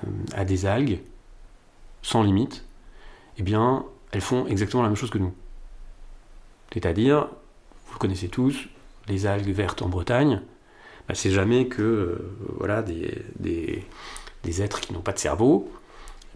[0.05, 1.01] euh, à des algues,
[2.03, 2.65] sans limite,
[3.39, 5.35] eh bien, elles font exactement la même chose que nous.
[6.73, 7.29] C'est-à-dire,
[7.91, 8.69] vous connaissez tous,
[9.09, 10.43] les algues vertes en Bretagne,
[11.09, 15.71] bah, c'est jamais que euh, voilà, des, des, êtres qui n'ont pas de cerveau,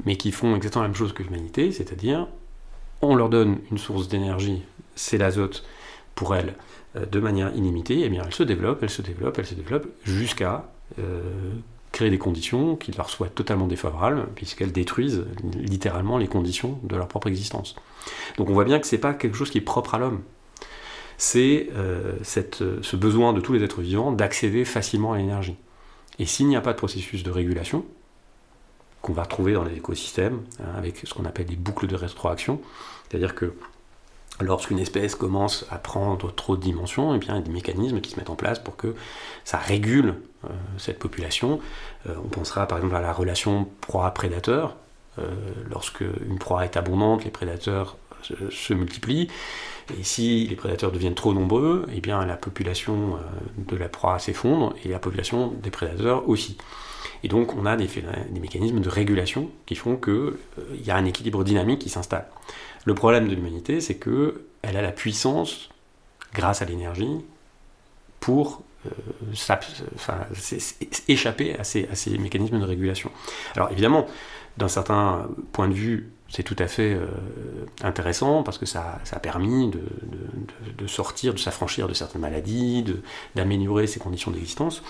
[0.04, 2.26] mais qui font exactement la même chose que l'humanité, c'est-à-dire
[3.02, 4.62] on leur donne une source d'énergie,
[4.94, 5.64] c'est l'azote,
[6.14, 6.54] pour elles,
[6.96, 9.54] euh, de manière illimitée, et eh bien elles se développent, elles se développent, elles se
[9.54, 11.22] développent, jusqu'à euh,
[11.92, 17.08] créer des conditions qui leur soient totalement défavorables, puisqu'elles détruisent littéralement les conditions de leur
[17.08, 17.74] propre existence.
[18.36, 20.20] Donc on voit bien que ce n'est pas quelque chose qui est propre à l'homme
[21.20, 22.14] c'est euh,
[22.62, 25.54] euh, ce besoin de tous les êtres vivants d'accéder facilement à l'énergie.
[26.18, 27.84] Et s'il n'y a pas de processus de régulation,
[29.02, 32.62] qu'on va retrouver dans les écosystèmes, hein, avec ce qu'on appelle des boucles de rétroaction,
[33.06, 33.52] c'est-à-dire que
[34.40, 37.52] lorsqu'une espèce commence à prendre trop de dimensions, et eh bien, il y a des
[37.52, 38.94] mécanismes qui se mettent en place pour que
[39.44, 40.14] ça régule
[40.46, 40.48] euh,
[40.78, 41.60] cette population.
[42.08, 44.74] on pensera par exemple à la relation proie-prédateur.
[45.68, 49.28] lorsque une proie est abondante, les prédateurs se multiplient.
[49.98, 53.18] Et si les prédateurs deviennent trop nombreux, eh bien la population euh,
[53.58, 56.56] de la proie s'effondre et la population des prédateurs aussi.
[57.22, 57.88] Et donc on a des,
[58.40, 60.36] mécanismes de régulation qui font qu'il euh,
[60.84, 62.26] y a un équilibre dynamique qui s'installe.
[62.84, 65.68] Le problème de l'humanité, c'est qu'elle a la puissance,
[66.32, 67.18] grâce à l'énergie,
[68.20, 68.90] pour euh,
[71.08, 73.10] échapper à ces mécanismes de régulation.
[73.54, 74.06] Alors évidemment,
[74.56, 77.06] d'un certain point de vue, c'est tout à fait euh,
[77.82, 82.84] intéressant parce que ça, a permis de, sortir, de s'affranchir de certaines maladies,
[83.34, 84.82] d'améliorer ses conditions d'existence.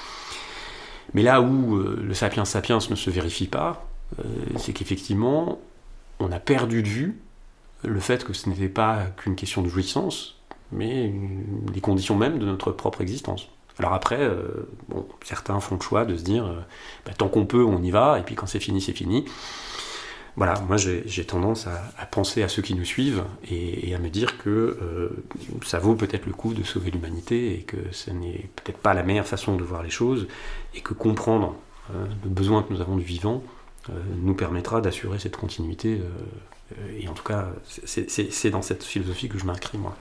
[1.15, 3.87] Mais là où euh, le sapiens sapiens ne se vérifie pas,
[4.19, 4.23] euh,
[4.59, 5.59] c'est qu'effectivement,
[6.19, 7.21] on a perdu de vue
[7.85, 10.37] le fait que ce n'était pas qu'une question de jouissance,
[10.71, 11.11] mais
[11.73, 13.49] les conditions même de notre propre existence.
[13.79, 14.31] Alors après,
[14.89, 16.45] bon, certains font le choix de se dire,
[17.07, 19.25] bah, tant qu'on peut, on y va, et puis quand c'est fini, c'est fini
[20.41, 24.39] voilà, moi j'ai tendance à, penser à ceux qui nous suivent et, à me dire
[24.39, 25.11] que euh,
[25.63, 29.03] ça vaut peut-être le coup de sauver l'humanité et que ce n'est peut-être pas la
[29.03, 30.29] meilleure façon de voir les choses
[30.75, 31.57] et que comprendre
[31.95, 33.45] euh, le besoin que nous avons du vivant
[33.91, 36.01] euh, nous permettra d'assurer cette continuité.
[36.99, 37.49] et en tout cas,
[37.85, 39.95] c'est dans cette philosophie que je m'inscris moi.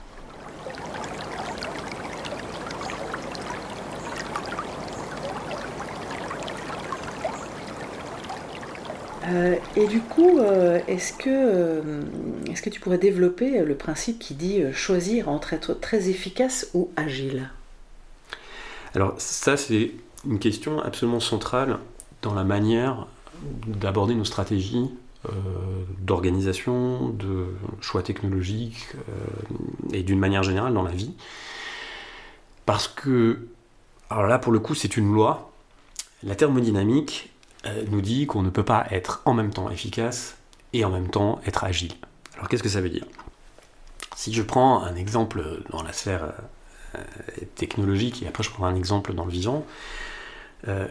[9.30, 12.02] Euh, et du coup, euh, est-ce que, euh,
[12.62, 17.50] que tu pourrais développer le principe qui dit choisir entre être très efficace ou agile?
[18.94, 19.92] Alors ça, c'est
[20.26, 21.78] une question absolument centrale
[22.22, 23.06] dans la manière
[23.66, 24.90] d'aborder nos stratégies
[25.98, 27.48] d'organisation, de
[27.82, 28.88] choix technologiques
[29.92, 31.12] et d'une manière générale dans la vie.
[32.64, 33.46] Parce que,
[34.08, 35.52] alors là, pour le coup, c'est une loi.
[36.22, 37.29] La thermodynamique,
[37.90, 40.36] nous dit qu'on ne peut pas être en même temps efficace
[40.72, 41.92] et en même temps être agile.
[42.36, 43.04] Alors qu'est-ce que ça veut dire?
[44.16, 46.32] Si je prends un exemple dans la sphère
[46.94, 46.98] euh,
[47.54, 49.66] technologique et après je prends un exemple dans le vivant,
[50.68, 50.88] euh,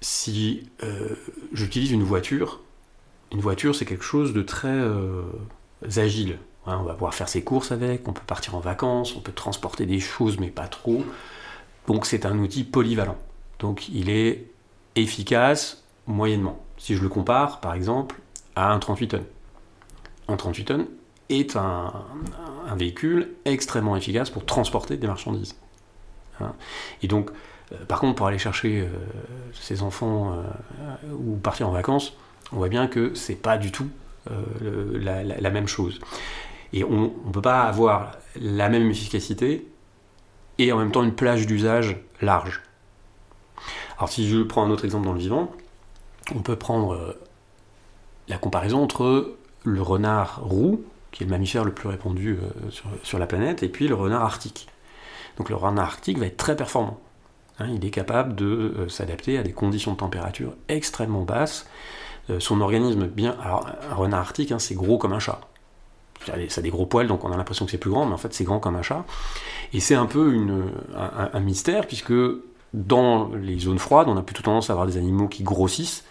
[0.00, 0.68] si
[1.52, 2.60] j'utilise une voiture,
[3.32, 4.78] une voiture c'est quelque chose de très
[5.96, 6.38] agile.
[6.66, 9.86] on va pouvoir faire ses courses avec, on peut partir en vacances, on peut transporter
[9.86, 11.04] des choses mais pas trop.
[11.86, 13.18] Donc c'est un outil polyvalent.
[13.58, 14.46] Donc il est
[14.96, 16.58] efficace moyennement.
[16.78, 18.16] Si je le compare, par exemple,
[18.54, 19.24] à un 38 tonnes.
[20.28, 20.86] Un 38 tonnes
[21.28, 21.92] est un,
[22.76, 25.56] véhicule extrêmement efficace pour transporter des marchandises.
[26.40, 26.52] Hein.
[27.02, 27.30] Et donc,
[27.72, 28.88] euh, par contre, pour aller chercher euh,
[29.52, 32.14] ses enfants euh, ou partir en vacances,
[32.52, 33.88] on voit bien que c'est pas du tout
[34.28, 36.00] la, même chose.
[36.72, 39.68] Et on ne peut pas avoir la même efficacité
[40.58, 42.62] et en même temps une plage d'usage large.
[43.98, 45.52] Alors si je prends un autre exemple dans le vivant,
[46.34, 47.16] on peut prendre
[48.28, 52.38] la comparaison entre le renard roux, qui est le mammifère le plus répandu
[53.02, 54.68] sur, la planète, et puis le renard arctique.
[55.36, 56.98] Donc le renard arctique va être très performant.
[57.58, 61.66] Hein, il est capable de euh, s'adapter à des conditions de température extrêmement basses.
[62.28, 63.36] Euh, son organisme bien.
[63.42, 65.40] Alors, un renard arctique, hein, c'est gros comme un chat.
[66.26, 68.18] Ça a des gros poils, donc on a l'impression que c'est plus grand, mais en
[68.18, 69.04] fait c'est grand comme un chat.
[69.72, 70.34] Et c'est un peu
[70.96, 72.14] un, mystère, puisque
[72.72, 76.04] dans les zones froides, on a plutôt tendance à avoir des animaux qui grossissent,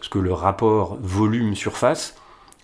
[0.00, 2.16] parce que le rapport volume-surface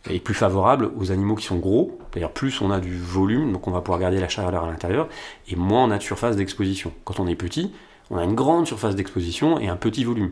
[0.08, 1.98] est plus favorable aux animaux qui sont gros.
[2.12, 5.06] D'ailleurs, plus on a du volume, donc on va pouvoir garder la chaleur à l'intérieur,
[5.46, 6.94] et moins on a de surface d'exposition.
[7.04, 7.72] Quand on est petit,
[8.10, 10.30] on a une grande surface d'exposition et un petit volume.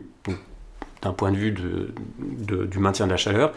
[1.03, 3.53] d'un point de vue du maintien de la chaleur,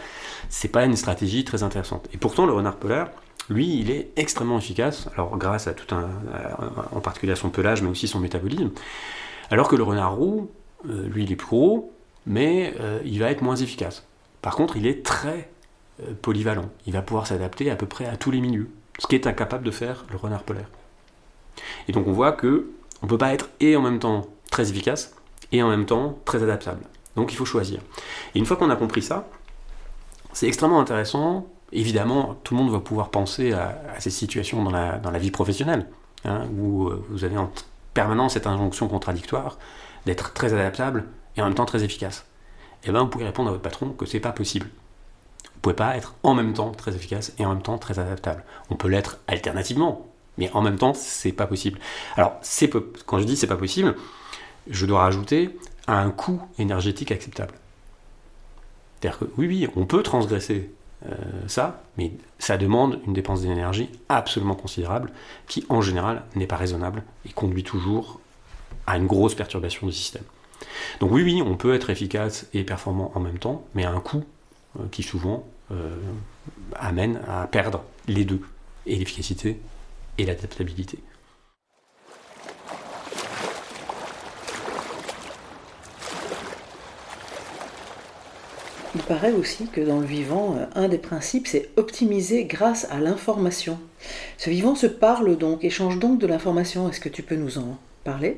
[0.51, 2.07] c'est pas une stratégie très intéressante.
[2.13, 3.09] Et pourtant, le renard polaire,
[3.49, 6.11] lui, il est extrêmement efficace, alors grâce à tout un,
[6.95, 8.73] en particulier à son pelage, mais aussi son métabolisme.
[9.51, 10.51] Alors que le renard roux,
[10.87, 11.91] euh, lui, il est plus gros,
[12.29, 14.05] mais euh, il va être moins efficace.
[14.43, 15.51] Par contre, il est très
[16.03, 16.69] euh, polyvalent.
[16.87, 19.65] Il va pouvoir s'adapter à peu près à tous les milieux, ce qui est incapable
[19.65, 20.69] de faire le renard polaire.
[21.89, 22.71] Et donc on voit que
[23.03, 25.15] on ne peut pas être et en même temps très efficace
[25.51, 26.83] et en même temps très adaptable.
[27.17, 27.81] Donc il faut choisir.
[28.35, 29.29] Et une fois qu'on a compris ça,
[30.33, 31.47] c'est extrêmement intéressant.
[31.73, 35.31] Évidemment, tout le monde va pouvoir penser à, ces situations dans la, dans la vie
[35.31, 35.87] professionnelle,
[36.25, 37.51] hein, où euh, vous avez en
[37.95, 39.59] permanence cette injonction contradictoire
[40.07, 41.05] d'être très adaptable
[41.39, 42.27] et en même temps très efficace.
[42.85, 44.67] Eh bien vous pouvez répondre à votre patron que c'est pas possible.
[45.55, 48.45] Vous pouvez pas être en même temps très efficace et en même temps très adaptable.
[48.71, 51.79] On peut l'être alternativement, mais en même temps, c'est pas possible.
[52.17, 52.41] Alors,
[53.07, 53.97] quand je dis c'est pas possible,
[54.69, 57.55] je dois rajouter à un coût énergétique acceptable.
[59.01, 60.71] C'est-à-dire que oui, oui, on peut transgresser
[61.07, 61.15] euh,
[61.47, 65.13] ça, mais ça demande une dépense d'énergie absolument considérable,
[65.47, 68.21] qui en général n'est pas raisonnable et conduit toujours
[68.87, 70.25] à une grosse perturbation du système.
[71.01, 74.01] Donc oui, oui, on peut être efficace et performant en même temps, mais à un
[74.01, 74.25] coût
[74.79, 75.97] euh, qui souvent euh,
[76.75, 78.41] amène à perdre les deux,
[78.87, 79.61] et l'efficacité
[80.17, 80.99] et l'adaptabilité.
[88.95, 92.99] Il paraît aussi que dans le vivant, euh, un des principes, c'est optimiser grâce à
[92.99, 93.79] l'information.
[94.39, 96.89] Ce vivant se parle donc, échange donc de l'information.
[96.89, 98.37] Est-ce que tu peux nous en parler?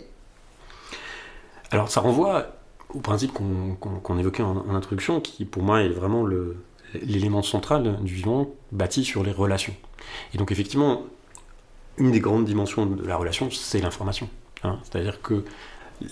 [1.70, 2.46] Alors ça renvoie
[2.94, 6.24] au principe qu'on évoquait en, introduction, qui pour moi est vraiment
[6.94, 9.74] l'élément central du vivant bâti sur les relations.
[10.34, 11.02] Et donc effectivement,
[11.98, 14.28] une des grandes dimensions de la relation, c'est l'information.
[14.64, 14.78] Hein.
[14.82, 15.44] C'est-à-dire que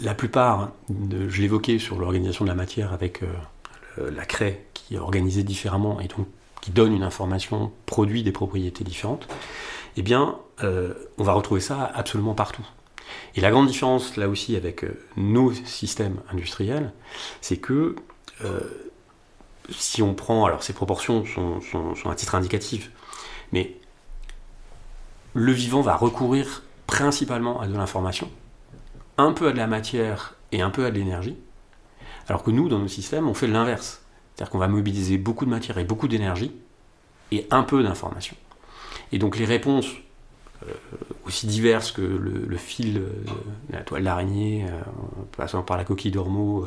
[0.03, 4.95] la plupart, de, je l'évoquais sur l'organisation de la matière avec euh, la craie qui
[4.95, 6.27] est organisée différemment et donc
[6.61, 9.29] qui donne une information, produit des propriétés différentes,
[9.97, 12.67] eh bien, euh, on va retrouver ça absolument partout.
[13.35, 16.93] Et la grande différence là aussi avec euh, nos systèmes industriels,
[17.41, 17.97] c'est que
[19.71, 22.93] si on prend, alors ces proportions sont, sont, sont à titre indicatif,
[23.53, 23.77] mais
[25.35, 28.31] le vivant va recourir principalement à de l'information,
[29.19, 31.37] un peu à de la matière et un peu à de l'énergie,
[32.29, 34.03] alors que nous, dans nos systèmes, on fait l'inverse.
[34.35, 36.53] C'est-à-dire qu'on va mobiliser beaucoup de matière et beaucoup d'énergie
[37.33, 38.37] et un peu d'information.
[39.13, 39.89] Et donc les réponses,
[40.67, 40.73] euh,
[41.29, 43.11] aussi diverses que le, fil, euh,
[43.71, 44.81] la toile d'araignée, euh,
[45.37, 46.67] passant par la coquille d'ormeau,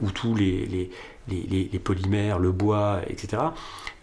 [0.00, 0.90] ou tous les,
[1.28, 3.42] les, polymères, le bois, etc.,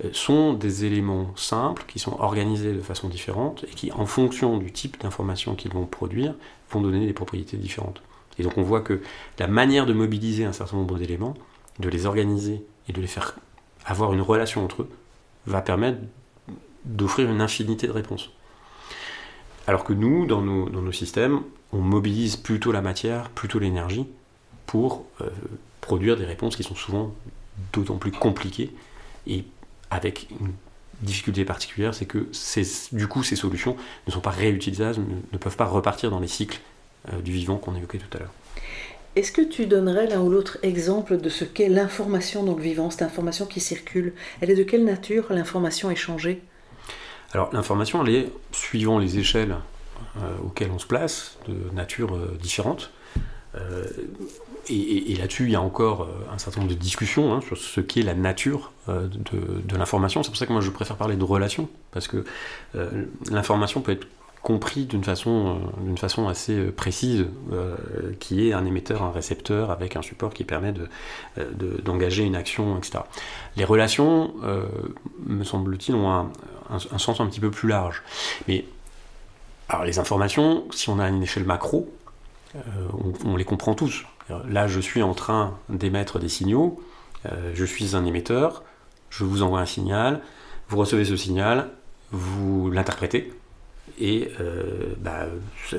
[0.03, 4.57] euh, sont des éléments simples qui sont organisés de façon différente et qui, en fonction
[4.57, 6.36] du type d'information qu'ils vont produire,
[6.71, 8.01] vont donner des propriétés différentes.
[8.39, 9.01] Et donc on voit que
[9.39, 11.36] la manière de mobiliser un certain nombre d'éléments,
[11.80, 13.36] de les organiser et de les faire
[13.86, 14.89] avoir une relation entre eux,
[15.45, 15.99] va permettre
[16.86, 18.32] d'offrir une infinité de réponses.
[19.68, 21.41] Alors que nous, dans nos, dans nos, systèmes,
[21.72, 24.05] on mobilise plutôt la matière, plutôt l'énergie,
[24.66, 25.30] pour euh,
[25.82, 27.14] produire des réponses qui sont souvent
[27.72, 28.72] d'autant plus compliquées
[29.28, 29.45] et
[29.89, 30.53] avec une
[31.01, 32.28] difficulté particulière, c'est que
[32.91, 33.76] du coup ces solutions
[34.07, 34.99] ne sont pas réutilisables,
[35.32, 36.59] ne, peuvent pas repartir dans les cycles
[37.11, 38.34] euh, du vivant qu'on évoquait tout à l'heure.
[39.16, 42.89] Est-ce que tu donnerais l'un ou l'autre exemple de ce qu'est l'information dans le vivant,
[42.89, 44.14] cette information qui circule?
[44.41, 46.41] Elle est de quelle nature l'information échangée
[47.34, 49.55] Alors l'information, elle est, suivant les échelles
[50.45, 52.91] auxquelles on se place, de nature différente.
[54.69, 58.03] et, là-dessus, il y a encore un certain nombre de discussions hein, sur ce qu'est
[58.03, 60.21] la nature de, l'information.
[60.21, 62.23] C'est pour ça que moi je préfère parler de relation, parce que
[63.31, 64.07] l'information peut être
[64.44, 67.76] compris d'une façon, euh, assez euh, précise, euh,
[68.20, 70.89] qui est un émetteur, un récepteur avec un support qui permet de,
[71.82, 73.00] d'engager une action, etc.
[73.56, 74.34] Les relations,
[75.26, 76.30] me semble-t-il, ont un,
[76.70, 78.04] un, sens un petit peu plus large.
[78.48, 78.66] Mais
[79.70, 81.89] alors les informations, si on a une échelle macro,
[83.26, 84.04] on, les comprend tous.
[84.48, 86.82] Là, je suis en train d'émettre des signaux,
[87.54, 88.64] je suis un émetteur,
[89.10, 90.22] je vous envoie un signal,
[90.68, 91.70] vous recevez ce signal,
[92.12, 93.32] vous l'interprétez,
[94.00, 95.26] et euh, bah,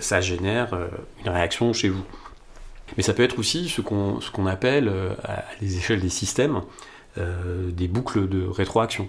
[0.00, 0.88] ça génère euh,
[1.22, 2.04] une réaction chez vous.
[2.96, 6.62] Mais ça peut être aussi ce qu'on appelle euh, à les échelles des systèmes
[7.16, 9.08] des boucles de rétroaction.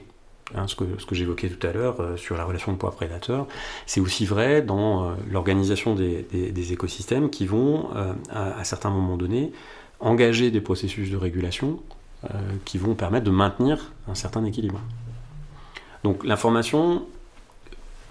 [0.53, 0.85] Hein, ce que,
[1.15, 3.47] j'évoquais tout à l'heure sur la relation de poids-prédateur,
[3.87, 7.89] c'est aussi vrai dans l'organisation des, écosystèmes qui vont,
[8.29, 9.51] à, certains moments donnés,
[9.99, 11.79] engager des processus de régulation
[12.63, 14.79] qui vont permettre de maintenir un certain équilibre.
[16.03, 17.07] Donc l'information,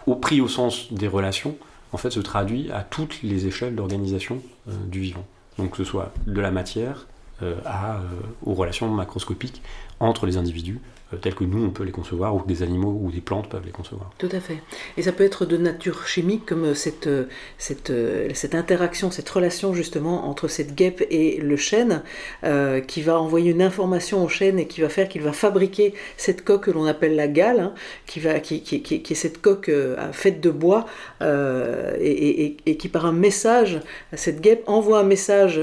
[0.07, 1.57] au prix au sens des relations,
[1.93, 5.25] en fait, se traduit à toutes les échelles d'organisation euh, du vivant.
[5.59, 7.07] Donc que ce soit de la matière
[7.43, 7.99] euh, euh,
[8.45, 9.63] aux relations macroscopiques
[10.01, 10.81] entre les individus,
[11.13, 13.49] euh, tels que nous on peut les concevoir, ou que des animaux ou des plantes
[13.49, 14.11] peuvent les concevoir.
[14.19, 14.59] Tout à fait.
[14.97, 17.27] Et ça peut être de nature chimique, comme euh, cette, euh,
[17.59, 17.93] cette,
[18.35, 22.03] cette interaction, cette relation justement entre cette guêpe et le chêne,
[22.87, 26.45] qui va envoyer une information au chêne et qui va faire qu'il va fabriquer cette
[26.45, 27.75] coque que l'on appelle la gale, hein,
[28.07, 29.71] qui, va, qui, qui, qui, est cette coque
[30.13, 30.87] faite de bois,
[31.21, 33.81] et, qui par un message,
[34.13, 35.61] cette guêpe envoie un message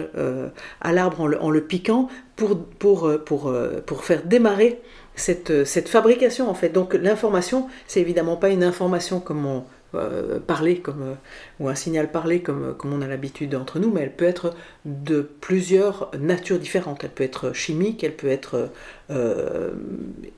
[0.82, 3.54] à l'arbre en en le piquant pour, pour, pour,
[3.86, 4.80] pour faire démarrer
[5.16, 6.70] cette, cette, fabrication en fait.
[6.70, 11.14] Donc l'information, c'est évidemment pas une information comme on euh, parler comme euh,
[11.59, 14.55] ou un signal parlé comme, comme on a l'habitude entre nous, mais elle peut être
[14.86, 17.03] de plusieurs natures différentes.
[17.03, 18.70] Elle peut être chimique, elle peut être
[19.09, 19.72] euh,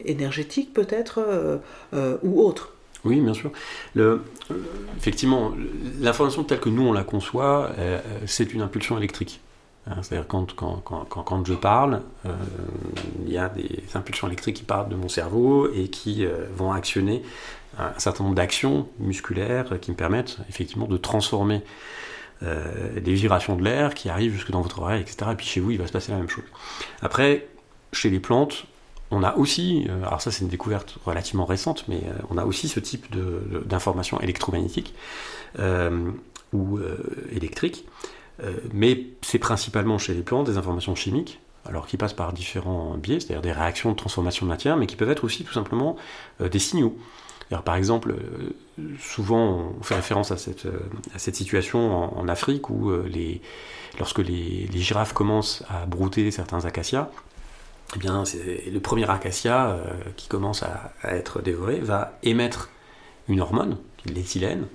[0.04, 1.60] énergétique peut-être
[2.24, 2.74] ou autre.
[3.06, 3.52] Oui, bien sûr.
[4.98, 5.54] Effectivement,
[6.00, 7.72] l'information telle que nous on la conçoit,
[8.26, 9.43] c'est une impulsion électrique.
[9.86, 12.34] Hein, c'est-à-dire quand, quand, quand, quand, je parle, euh,
[13.26, 16.72] il y a des impulsions électriques qui partent de mon cerveau et qui euh, vont
[16.72, 17.22] actionner
[17.78, 21.64] un certain nombre d'actions musculaires qui me permettent effectivement de transformer
[22.44, 25.32] euh, des vibrations de l'air qui arrivent jusque dans votre oreille, etc.
[25.32, 26.46] Et puis chez vous, il va se passer la même chose.
[27.02, 27.48] Après,
[27.92, 28.66] chez les plantes,
[29.12, 32.80] on a aussi, alors ça c'est une découverte relativement récente, mais on a aussi ce
[32.80, 33.16] type
[33.68, 34.96] d'informations électromagnétiques
[36.52, 36.80] ou
[37.32, 37.86] électriques
[38.42, 42.98] euh, mais c'est principalement chez les plantes des informations chimiques, alors qui passent par différents
[42.98, 45.96] biais, c'est-à-dire des réactions de transformation de matière, mais qui peuvent être aussi tout simplement
[46.42, 46.98] euh, des signaux.
[47.66, 48.16] Par exemple,
[48.80, 50.66] euh, souvent on fait référence à cette,
[51.36, 52.92] situation en, Afrique où
[54.00, 57.12] lorsque les, girafes commencent à brouter certains acacias,
[57.96, 58.24] eh bien,
[58.72, 59.78] le premier acacia
[60.18, 62.70] qui commence à, être dévoré va émettre
[63.28, 63.78] une hormone,
[64.08, 64.66] l'éthylène,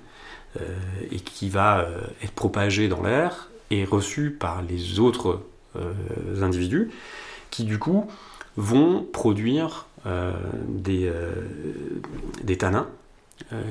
[1.11, 1.85] et qui va
[2.23, 5.41] être propagée dans l'air est reçu par les autres
[5.75, 5.93] euh,
[6.41, 6.89] individus
[7.51, 8.05] qui du coup
[8.57, 10.33] vont produire euh,
[10.67, 11.33] des, euh,
[12.43, 12.87] des tanins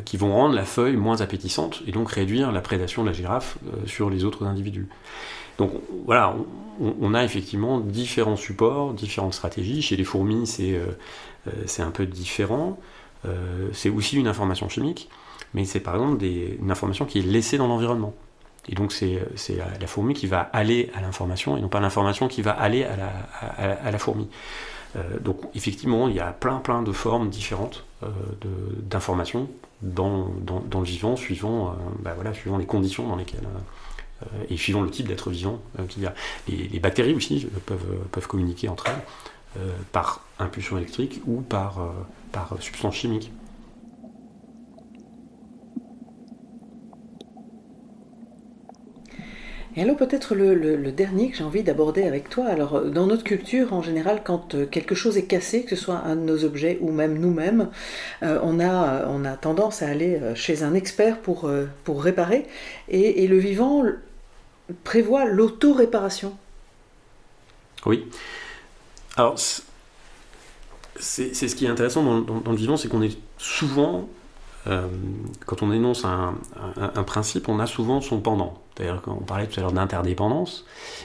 [0.06, 3.58] qui vont rendre la feuille moins appétissante et donc réduire la prédation de la girafe
[3.84, 4.88] sur les autres individus.
[5.58, 5.72] Donc
[6.06, 6.34] voilà,
[6.80, 9.82] on, a effectivement différents supports, différentes stratégies.
[9.82, 10.80] Chez les fourmis, c'est
[11.66, 12.80] c'est un peu différent.
[13.72, 15.10] c'est aussi une information chimique,
[15.52, 18.14] mais c'est par exemple des, une information qui est laissée dans l'environnement.
[18.68, 19.18] Et donc c'est
[19.80, 23.90] la fourmi qui va aller à l'information et non pas l'information qui va aller à
[23.90, 24.28] la, fourmi.
[24.96, 28.08] Euh, donc effectivement, il y a plein plein de formes différentes euh,
[28.82, 29.48] d'informations
[29.82, 33.48] dans, le vivant, suivant, euh, bah suivant les conditions dans lesquelles
[34.50, 36.12] et suivant le type d'être vivant qu'il y a.
[36.48, 39.62] Les, bactéries aussi peuvent, peuvent communiquer entre elles
[39.92, 41.78] par impulsion électrique ou par,
[42.32, 43.30] par substance chimique.
[49.78, 52.46] Et alors peut-être le, dernier que j'ai envie d'aborder avec toi.
[52.46, 55.98] Alors dans notre culture, en général, quand euh, quelque chose est cassé, que ce soit
[55.98, 57.70] un de nos objets ou même nous-mêmes,
[58.24, 61.48] euh, on, a, tendance à aller euh, chez un expert pour,
[61.84, 62.48] pour réparer.
[62.88, 63.84] Et, le vivant
[64.82, 66.36] prévoit l'auto-réparation.
[67.86, 68.04] Oui.
[69.14, 69.38] Alors
[70.98, 74.08] c'est ce qui est intéressant dans, le vivant, c'est qu'on est souvent,
[75.46, 76.34] quand on énonce un,
[77.04, 78.62] principe, on a souvent son pendant.
[78.74, 80.64] C'est-à-dire qu'on parlait tout à l'heure d'interdépendance.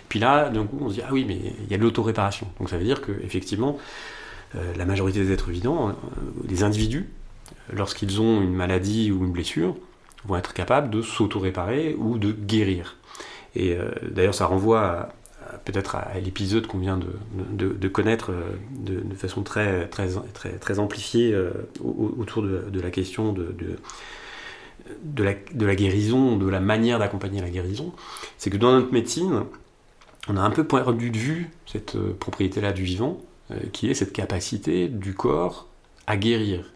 [0.10, 2.48] Puis là, d'un coup, on se dit, ah oui, mais il y a de l'autoréparation.
[2.60, 3.78] Donc ça veut dire qu'effectivement,
[4.56, 5.94] euh, la majorité des êtres vivants, euh,
[6.44, 7.10] des individus,
[7.72, 9.76] lorsqu'ils ont une maladie ou une blessure,
[10.26, 12.98] vont être capables de s'auto-réparer ou de guérir.
[13.56, 13.78] Et
[14.10, 15.10] d'ailleurs, ça renvoie
[15.66, 18.32] peut-être à, l'épisode qu'on vient de, connaître
[18.72, 21.36] de, façon très, très, très, très amplifiée
[21.84, 23.78] autour de, la question de,
[25.24, 27.94] la, de la guérison, de la manière d'accompagner la guérison,
[28.38, 29.44] c'est que dans notre médecine,
[30.28, 33.20] on a un peu perdu de vue cette euh, propriété-là du vivant,
[33.52, 35.68] euh, qui est cette capacité du corps
[36.08, 36.72] à guérir.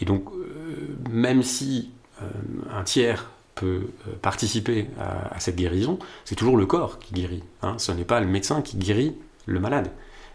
[0.00, 1.90] Et donc, euh, même si
[2.70, 3.90] un tiers peut
[4.22, 7.42] participer à, cette guérison, c'est toujours le corps qui guérit.
[7.62, 7.74] Hein.
[7.78, 9.14] Ce n'est pas le médecin qui guérit
[9.46, 9.90] le malade.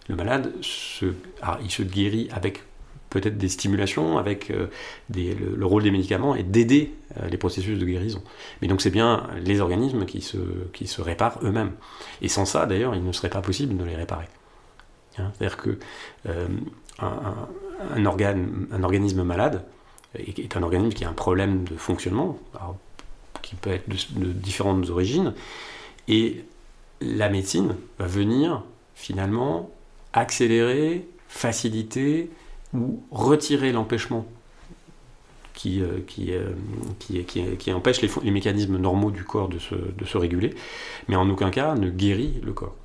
[0.08, 1.14] Le malade, se,
[1.62, 2.64] il se guérit avec
[3.10, 4.68] peut-être des stimulations, avec euh,
[5.14, 8.22] le, rôle des médicaments et d'aider euh, les processus de guérison.
[8.62, 11.72] Mais donc c'est bien les organismes qui se, réparent eux-mêmes.
[12.22, 14.28] Et sans ça, d'ailleurs, il ne serait pas possible de les réparer.
[15.18, 15.80] Hein, c'est-à-dire que
[16.28, 16.48] euh,
[18.84, 19.64] organisme malade
[20.16, 22.38] est, un organisme qui a un problème de fonctionnement,
[23.42, 25.34] qui peut être de, différentes origines,
[26.08, 26.44] et
[27.02, 28.64] la médecine va venir
[28.96, 29.70] finalement
[30.14, 32.30] accélérer, faciliter,
[32.74, 34.26] ou retirer l'empêchement
[35.54, 36.52] qui, euh, qui, euh,
[37.00, 40.54] qui, qui, empêche les, mécanismes normaux du corps de se, de se, réguler,
[41.08, 42.76] mais en aucun cas ne guérit le corps.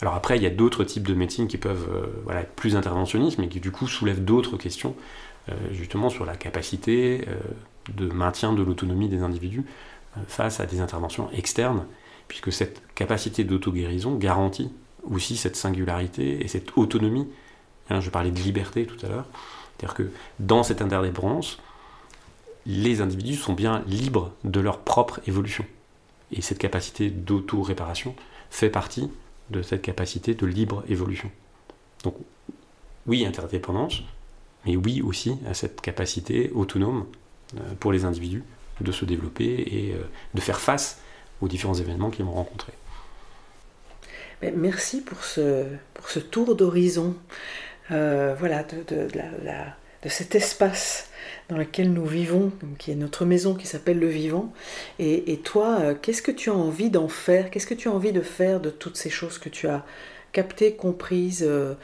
[0.00, 2.74] Alors après, il y a d'autres types de médecine qui peuvent euh, voilà, être plus
[2.74, 4.94] interventionnistes, mais qui du coup soulèvent d'autres questions,
[5.72, 7.24] justement sur la capacité
[7.94, 9.64] de maintien de l'autonomie des individus
[10.28, 11.86] face à des interventions externes,
[12.28, 14.70] puisque cette capacité d'auto-guérison garantit
[15.02, 17.26] aussi cette singularité et cette autonomie
[17.90, 19.26] Hein, je parlais de liberté tout à l'heure.
[19.76, 21.58] C'est-à-dire que dans cette interdépendance,
[22.64, 25.64] les individus sont bien libres de leur propre évolution.
[26.32, 28.14] Et cette capacité d'auto-réparation
[28.50, 29.10] fait partie
[29.50, 31.30] de cette capacité de libre évolution.
[32.04, 32.14] Donc
[33.06, 34.02] oui, interdépendance,
[34.66, 37.06] mais oui aussi à cette capacité autonome
[37.56, 38.44] euh, pour les individus
[38.80, 40.02] de se développer et euh,
[40.34, 41.00] de faire face
[41.40, 42.72] aux différents événements qu'ils vont rencontrer.
[44.54, 47.14] Merci pour ce, pour ce tour d'horizon.
[47.90, 51.10] Euh, voilà, de, de, cet espace
[51.50, 54.52] dans lequel nous vivons, qui est notre maison, qui s'appelle le vivant.
[54.98, 57.50] Et, toi, qu'est-ce que tu as envie d'en faire?
[57.50, 59.84] Qu'est-ce que tu as envie de faire de toutes ces choses que tu as
[60.32, 61.74] captées, comprises, euh,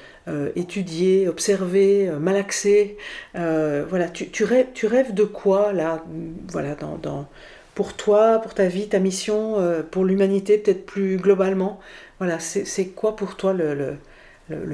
[0.57, 2.97] étudiées, observées, malaxées.
[3.35, 6.05] Voilà, tu, rêves, tu, rêves, de quoi là
[6.49, 7.29] Voilà, dans,
[7.75, 9.57] pour toi, pour ta vie, ta mission,
[9.91, 11.81] pour l'humanité, peut-être plus globalement?
[12.19, 13.97] Voilà, c'est quoi pour toi le,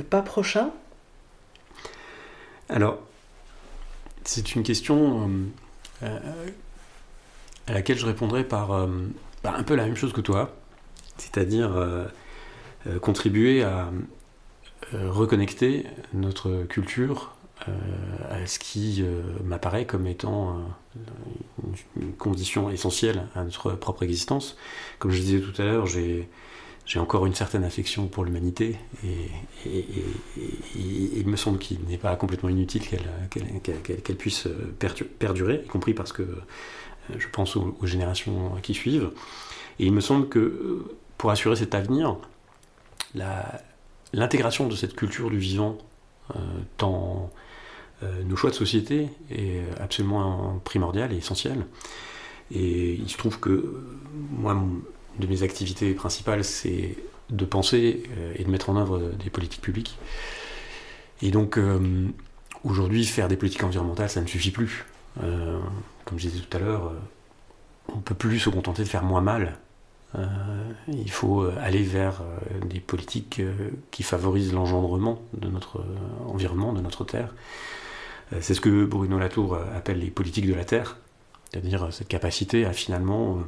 [0.09, 0.71] pas prochain?
[2.69, 3.01] Alors,
[4.25, 5.29] c'est une question
[6.03, 6.49] euh, euh,
[7.67, 8.87] à laquelle je répondrai par euh,
[9.45, 10.55] un peu la même chose que toi,
[11.19, 11.71] c'est-à-dire
[13.01, 13.91] contribuer à
[14.93, 17.35] reconnecter notre culture
[18.29, 19.05] à ce qui
[19.45, 20.61] m'apparaît comme étant
[22.01, 24.57] une condition essentielle à notre propre existence.
[24.99, 26.29] Comme je disais tout à l'heure, j'ai
[26.97, 29.29] encore une certaine affection pour l'humanité et,
[30.75, 32.83] il me semble qu'il n'est pas complètement inutile
[33.31, 34.49] qu'elle puisse
[35.19, 36.23] perdurer, y compris parce que
[37.11, 39.11] euh, je pense aux, générations qui suivent.
[39.79, 42.17] Et il me semble que euh, pour assurer cet avenir,
[44.13, 45.79] l'intégration de cette culture du vivant
[46.35, 46.39] euh,
[46.79, 47.31] dans
[48.25, 51.65] nos choix de société est absolument primordiale et essentielle.
[52.51, 53.85] Et il se trouve que
[54.31, 54.61] moi,
[55.19, 56.97] de mes activités principales, c'est
[57.31, 59.99] de penser euh, et de mettre en œuvre des politiques publiques.
[61.23, 62.09] Et donc, euh,
[62.65, 64.85] aujourd'hui, faire des politiques environnementales, ça ne suffit plus.
[65.23, 65.59] Euh,
[66.05, 66.93] comme je disais tout à l'heure,
[67.89, 69.59] on ne peut plus se contenter de faire moins mal.
[70.89, 72.23] Il faut aller vers
[72.67, 73.41] des politiques
[73.91, 75.85] qui favorisent l'engendrement de notre
[76.27, 77.35] environnement, de notre terre.
[78.41, 80.99] C'est ce que Bruno Latour appelle les politiques de la terre,
[81.51, 83.39] c'est-à-dire cette capacité à finalement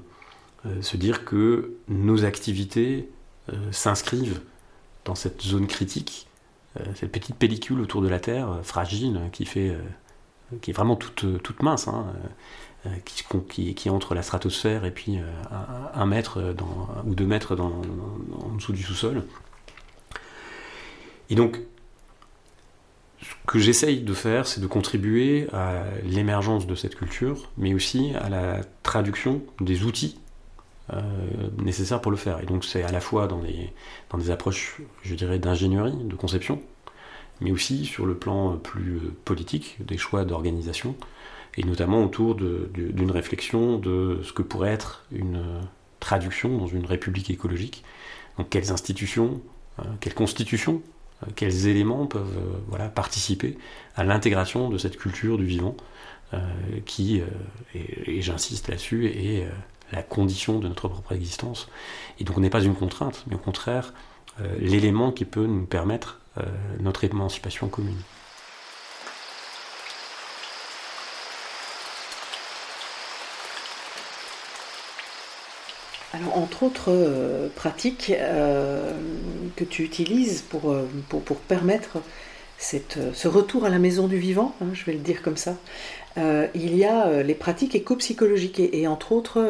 [0.66, 3.08] euh, se dire que nos activités
[3.52, 4.40] euh, s'inscrivent
[5.04, 6.26] dans cette zone critique,
[6.80, 9.76] euh, cette petite pellicule autour de la Terre, fragile, qui fait
[10.60, 12.06] qui est vraiment toute, toute mince, hein,
[13.04, 15.18] qui, qui, entre la stratosphère et puis
[15.94, 16.54] un, mètre
[17.04, 17.82] ou deux mètres dans,
[18.42, 19.24] en dessous du sous-sol.
[21.30, 21.60] Et donc,
[23.22, 28.12] ce que j'essaye de faire, c'est de contribuer à l'émergence de cette culture, mais aussi
[28.20, 30.18] à la traduction des outils
[30.92, 31.00] euh,
[31.58, 32.40] nécessaires pour le faire.
[32.42, 33.72] Et donc c'est à la fois dans des,
[34.10, 36.60] dans des approches, je dirais, d'ingénierie, de conception,
[37.40, 40.94] mais aussi sur le plan plus politique, des choix d'organisation,
[41.56, 45.60] et notamment autour d'une réflexion de ce que pourrait être une
[46.00, 47.84] traduction dans une république écologique.
[48.38, 49.40] Donc quelles institutions,
[49.78, 50.82] euh, quelles constitutions,
[51.22, 52.38] euh, quels éléments peuvent
[52.68, 53.56] voilà, participer
[53.96, 55.76] à l'intégration de cette culture du vivant
[56.84, 57.22] qui,
[57.76, 59.46] et, j'insiste là-dessus, est
[59.92, 61.68] la condition de notre propre existence.
[62.18, 63.94] Et donc on n'est pas une contrainte, mais au contraire,
[64.58, 66.18] l'élément qui peut nous permettre
[66.80, 68.00] notre émancipation commune.
[76.14, 78.92] Alors, entre autres euh, pratiques euh,
[79.56, 81.98] que tu utilises pour, euh, pour, permettre
[82.56, 85.56] cette, ce retour à la maison du vivant, hein, je vais le dire comme ça,
[86.16, 89.44] il y a les pratiques éco-psychologiques et, entre autres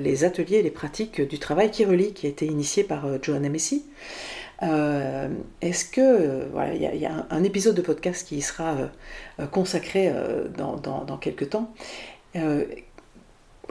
[0.00, 3.50] les ateliers et les pratiques du travail qui relie, qui a été initié par Johanna
[3.50, 3.84] Messi.
[4.62, 8.76] Est-ce que voilà, il y, a, un, épisode de podcast qui sera
[9.50, 10.10] consacré
[10.56, 11.74] dans, dans, dans, quelques temps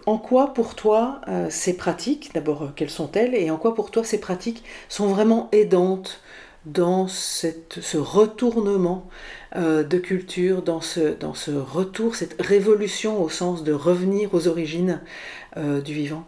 [0.06, 3.92] en quoi pour toi euh, ces pratiques, d'abord euh, quelles sont-elles, et en quoi pour
[3.92, 6.22] toi ces pratiques sont vraiment aidantes
[6.66, 9.08] dans ce retournement
[9.56, 15.02] euh, de culture, dans ce, retour, cette révolution au sens de revenir aux origines
[15.56, 16.26] du vivant?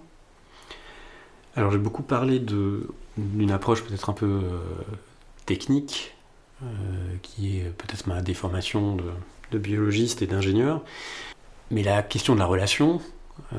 [1.55, 4.41] Alors j'ai beaucoup parlé d'une approche peut-être un peu
[5.45, 6.15] technique,
[7.23, 8.95] qui est peut-être ma déformation
[9.51, 10.81] de biologiste et d'ingénieur,
[11.71, 13.01] mais la question de la relation,
[13.53, 13.57] euh,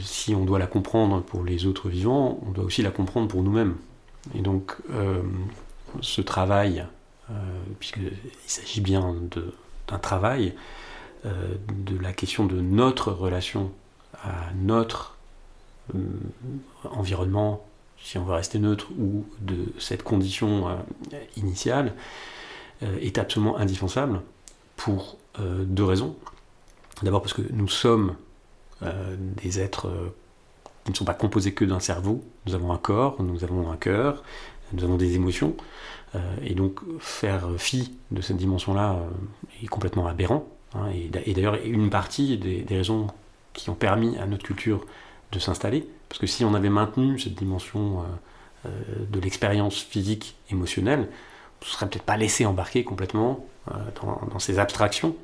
[0.00, 3.42] si on doit la comprendre pour les autres vivants, on doit aussi la comprendre pour
[3.42, 3.76] nous-mêmes.
[4.34, 5.22] Et donc, euh,
[6.00, 6.86] ce travail,
[7.30, 7.34] euh,
[7.78, 8.10] puisqu'il
[8.46, 9.14] s'agit bien
[9.88, 10.54] d'un travail,
[11.24, 13.72] de la question de notre relation
[14.22, 15.16] à notre
[16.84, 17.66] environnement,
[18.00, 20.78] si on veut rester neutre, ou de cette condition
[21.36, 21.94] initiale,
[22.80, 24.20] est absolument indispensable
[24.76, 26.14] pour deux raisons.
[27.02, 28.14] D'abord parce que nous sommes
[28.82, 30.14] euh, des êtres euh,
[30.84, 32.22] qui ne sont pas composés que d'un cerveau.
[32.46, 34.22] Nous avons un corps, nous avons un cœur,
[34.74, 35.56] nous avons des émotions.
[36.14, 38.98] Euh, et donc faire fi de cette dimension-là
[39.62, 40.46] est complètement aberrant.
[40.74, 40.90] Hein.
[40.92, 43.06] et, d'ailleurs, une partie des, raisons
[43.54, 44.84] qui ont permis à notre culture
[45.32, 48.04] de s'installer, parce que si on avait maintenu cette dimension
[48.64, 51.08] de l'expérience physique, émotionnelle,
[51.62, 53.46] on ne serait peut-être pas laissé embarquer complètement
[54.02, 55.16] dans, ces abstractions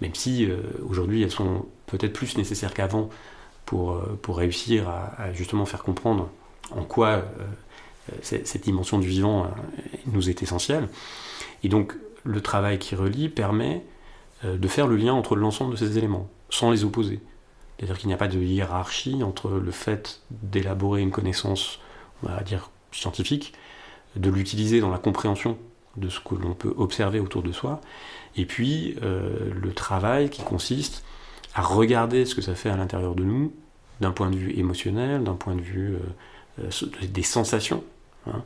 [0.00, 0.56] même si euh,
[0.88, 3.10] aujourd'hui elles sont peut-être plus nécessaires qu'avant
[3.64, 6.30] pour, euh, pour réussir à, justement faire comprendre
[6.70, 7.22] en quoi
[8.22, 9.50] cette dimension du vivant
[10.06, 10.88] nous est essentielle.
[11.62, 11.94] Et donc
[12.24, 13.82] le travail qui relie permet
[14.42, 17.20] de faire le lien entre l'ensemble de ces éléments, sans les opposer.
[17.76, 21.80] C'est-à-dire qu'il n'y a pas de hiérarchie entre le fait d'élaborer une connaissance,
[22.22, 23.52] on va dire, scientifique,
[24.16, 25.58] de l'utiliser dans la compréhension
[25.96, 27.80] de ce que l'on peut observer autour de soi,
[28.36, 31.04] et puis euh, le travail qui consiste
[31.54, 33.52] à regarder ce que ça fait à l'intérieur de nous,
[34.00, 35.94] d'un point de vue émotionnel, d'un point de vue
[36.60, 37.84] euh, euh, des sensations.
[38.26, 38.42] Hein.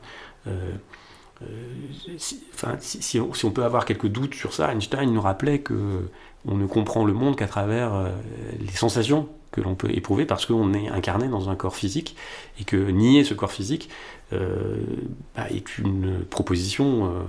[2.18, 6.10] si, enfin, si, on, peut avoir quelques doutes sur ça, Einstein nous rappelait que
[6.46, 8.10] on ne comprend le monde qu'à travers
[8.58, 12.16] les sensations que l'on peut éprouver parce qu'on est incarné dans un corps physique
[12.58, 13.88] et que nier ce corps physique
[14.32, 17.24] bah, est une proposition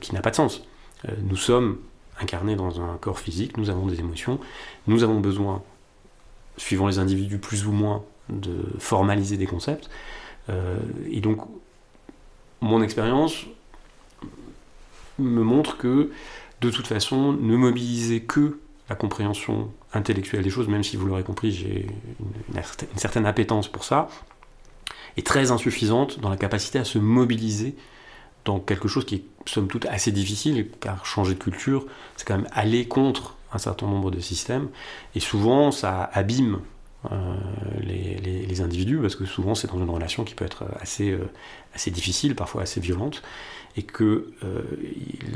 [0.00, 0.62] qui n'a pas de sens.
[1.22, 1.78] nous sommes
[2.20, 4.38] incarnés dans un corps physique, nous avons des émotions,
[4.86, 5.62] nous avons besoin,
[6.56, 9.90] suivant les individus plus ou moins, de formaliser des concepts.
[10.48, 10.78] Euh,
[11.10, 11.40] et donc,
[12.60, 13.46] mon expérience
[15.18, 16.10] me montre que,
[16.60, 18.58] de toute façon, ne mobiliser que
[18.88, 21.86] la compréhension intellectuelle des choses, même si vous l'aurez compris, j'ai
[22.20, 24.08] une, une, certaine appétence pour ça,
[25.16, 27.74] est très insuffisante dans la capacité à se mobiliser
[28.44, 31.86] dans quelque chose qui est somme toute assez difficile, car changer de culture,
[32.16, 34.68] c'est quand même aller contre un certain nombre de systèmes,
[35.14, 36.60] et souvent ça abîme
[37.10, 37.34] euh,
[37.82, 41.30] les, individus, parce que souvent c'est dans une relation qui peut être assez, euh,
[41.74, 43.22] assez difficile, parfois assez violente,
[43.76, 44.62] et que euh,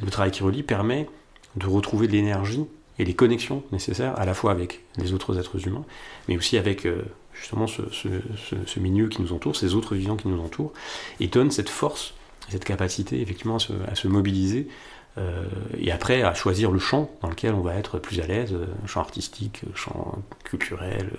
[0.03, 1.09] le travail qui relie permet
[1.57, 2.67] de retrouver de l'énergie
[2.99, 5.85] et les connexions nécessaires, à la fois avec les autres êtres humains,
[6.29, 6.87] mais aussi avec
[7.33, 10.73] justement ce, ce, milieu qui nous entoure, ces autres vivants qui nous entourent,
[11.19, 12.15] et donne cette force
[12.49, 13.57] cette capacité effectivement
[13.89, 14.69] à se, mobiliser
[15.17, 15.45] euh,
[15.79, 18.67] et après à choisir le champ dans lequel on va être plus à l'aise, euh,
[18.87, 21.11] champ artistique, champ culturel,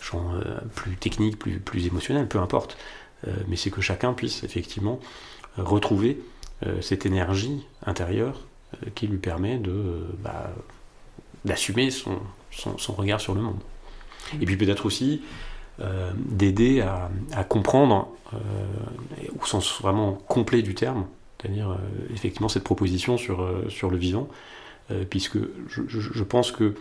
[0.00, 2.76] champ euh, plus technique, plus, plus émotionnel, peu importe.
[3.48, 5.00] mais c'est que chacun puisse effectivement
[5.56, 6.18] retrouver
[6.82, 8.42] cette énergie intérieure
[8.94, 10.50] qui lui permet de bah,
[11.46, 12.18] d'assumer son,
[12.50, 13.60] son, regard sur le monde.
[14.40, 15.22] Et puis peut-être aussi
[15.80, 18.36] euh, d'aider à, comprendre, euh,
[19.40, 21.06] au sens vraiment complet du terme,
[21.40, 21.76] c'est-à-dire euh,
[22.14, 24.28] effectivement cette proposition sur, sur le vivant,
[25.10, 26.74] puisque je, pense que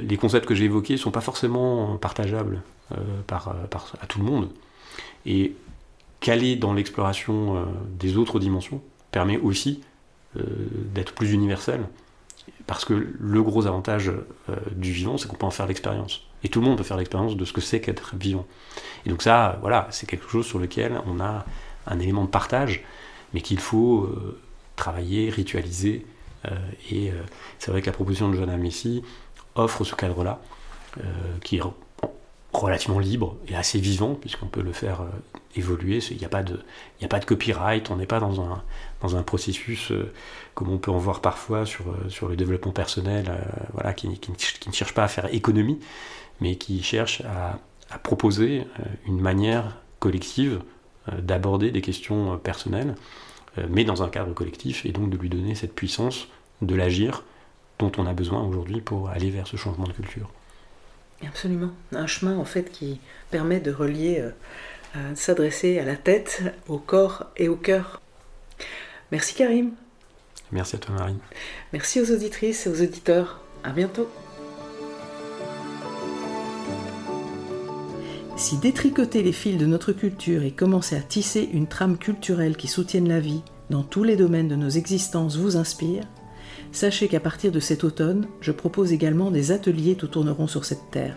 [0.00, 2.62] les concepts que j'ai évoqués ne sont pas forcément partageables
[3.28, 3.54] par,
[4.00, 4.50] à tout le monde.
[5.24, 5.54] Et
[6.18, 7.64] qu'aller dans l'exploration
[7.98, 8.82] des autres dimensions
[9.12, 9.82] permet aussi
[10.34, 11.82] d'être plus universel,
[12.66, 14.10] parce que le gros avantage
[14.72, 16.25] du vivant, c'est qu'on peut en faire l'expérience.
[16.44, 18.46] Et tout le monde peut faire l'expérience de ce que c'est qu'être vivant.
[19.04, 21.44] Et donc ça, voilà, c'est quelque chose sur lequel on a
[21.86, 22.84] un élément de partage,
[23.34, 24.08] mais qu'il faut
[24.76, 26.04] travailler, ritualiser.
[26.90, 27.12] et
[27.58, 29.02] c'est vrai que la proposition de Joanna Messi
[29.54, 30.40] offre ce cadre-là,
[31.42, 31.62] qui est
[32.56, 35.08] relativement libre et assez vivant, puisqu'on peut le faire euh,
[35.56, 35.98] évoluer.
[36.10, 36.60] Il n'y a, pas de,
[37.02, 38.62] a pas de copyright, on n'est pas dans un,
[39.02, 40.12] dans un processus euh,
[40.54, 43.30] comme on peut en voir parfois sur, euh, sur le développement personnel,
[43.72, 45.78] voilà, qui, qui, ne cherche pas à faire économie,
[46.40, 47.58] mais qui cherche à,
[47.90, 48.64] à proposer
[49.06, 50.60] une manière collective
[51.18, 52.94] d'aborder des questions personnelles,
[53.68, 56.28] mais dans un cadre collectif, et donc de lui donner cette puissance
[56.62, 57.22] de l'agir
[57.78, 60.30] dont on a besoin aujourd'hui pour aller vers ce changement de culture.
[61.26, 61.70] Absolument.
[61.92, 63.00] Un chemin en fait qui
[63.30, 64.18] permet de relier,
[64.96, 68.00] euh, s'adresser à la tête, au corps et au cœur.
[69.12, 69.72] Merci Karim.
[70.52, 71.18] Merci à toi Marine.
[71.72, 73.40] Merci aux auditrices et aux auditeurs.
[73.64, 74.08] À bientôt.
[78.46, 82.68] Si détricoter les fils de notre culture et commencer à tisser une trame culturelle qui
[82.68, 86.04] soutienne la vie dans tous les domaines de nos existences vous inspire,
[86.70, 90.92] Sachez qu'à partir de cet automne, je propose également des ateliers tout tourneront sur cette
[90.92, 91.16] terre.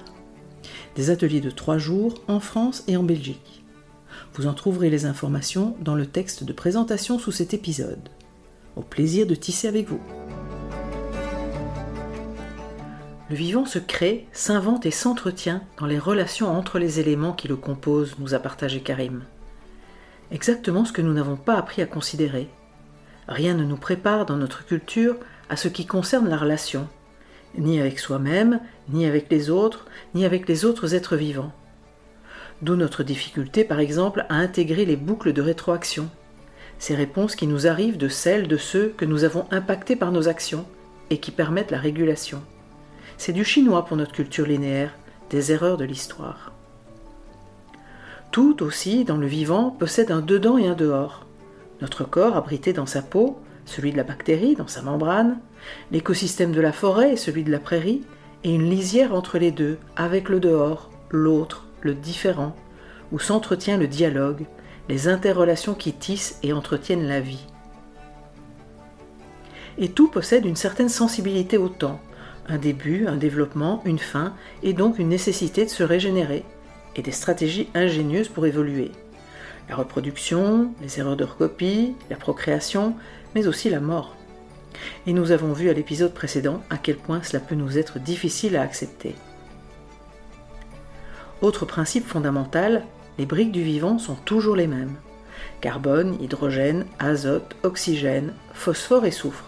[0.96, 3.64] Des ateliers de trois jours en France et en Belgique.
[4.34, 8.10] Vous en trouverez les informations dans le texte de présentation sous cet épisode.
[8.76, 10.02] Au plaisir de tisser avec vous.
[13.30, 17.56] Le vivant se crée, s'invente et s'entretient dans les relations entre les éléments qui le
[17.56, 19.24] composent, nous a partagé Karim.
[20.32, 22.48] Exactement ce que nous n'avons pas appris à considérer.
[23.28, 25.16] Rien ne nous prépare dans notre culture
[25.48, 26.88] à ce qui concerne la relation,
[27.56, 29.86] ni avec soi-même, ni avec les autres,
[30.16, 31.52] ni avec les autres êtres vivants.
[32.64, 36.10] D'où notre difficulté, par exemple, à intégrer les boucles de rétroaction,
[36.80, 40.28] ces réponses qui nous arrivent de celles de ceux que nous avons impactés par nos
[40.28, 40.66] actions
[41.12, 42.42] et qui permettent la régulation.
[43.20, 44.94] C'est du chinois pour notre culture linéaire,
[45.30, 46.54] des erreurs de l'histoire.
[48.32, 51.26] Tout aussi, dans le vivant, possède un dedans et un dehors.
[51.82, 55.38] Notre corps, abrité dans sa peau, celui de la bactérie dans sa membrane,
[55.92, 58.04] l'écosystème de la forêt et celui de la prairie,
[58.46, 62.56] et une lisière entre les deux, avec le dehors, l'autre, le différent,
[63.12, 64.46] où s'entretient le dialogue,
[64.88, 67.46] les interrelations qui tissent et entretiennent la vie.
[69.78, 72.00] Et tout possède une certaine sensibilité au temps,
[72.50, 76.44] un début, un développement, une fin, et donc une nécessité de se régénérer,
[76.96, 78.92] et des stratégies ingénieuses pour évoluer.
[79.70, 82.96] La reproduction, les erreurs de recopie, la procréation,
[83.36, 84.16] mais aussi la mort.
[85.06, 88.56] Et nous avons vu à l'épisode précédent à quel point cela peut nous être difficile
[88.56, 89.16] à accepter.
[91.42, 92.84] Autre principe fondamental,
[93.18, 94.96] les briques du vivant sont toujours les mêmes.
[95.62, 99.46] Carbone, hydrogène, azote, oxygène, phosphore et soufre.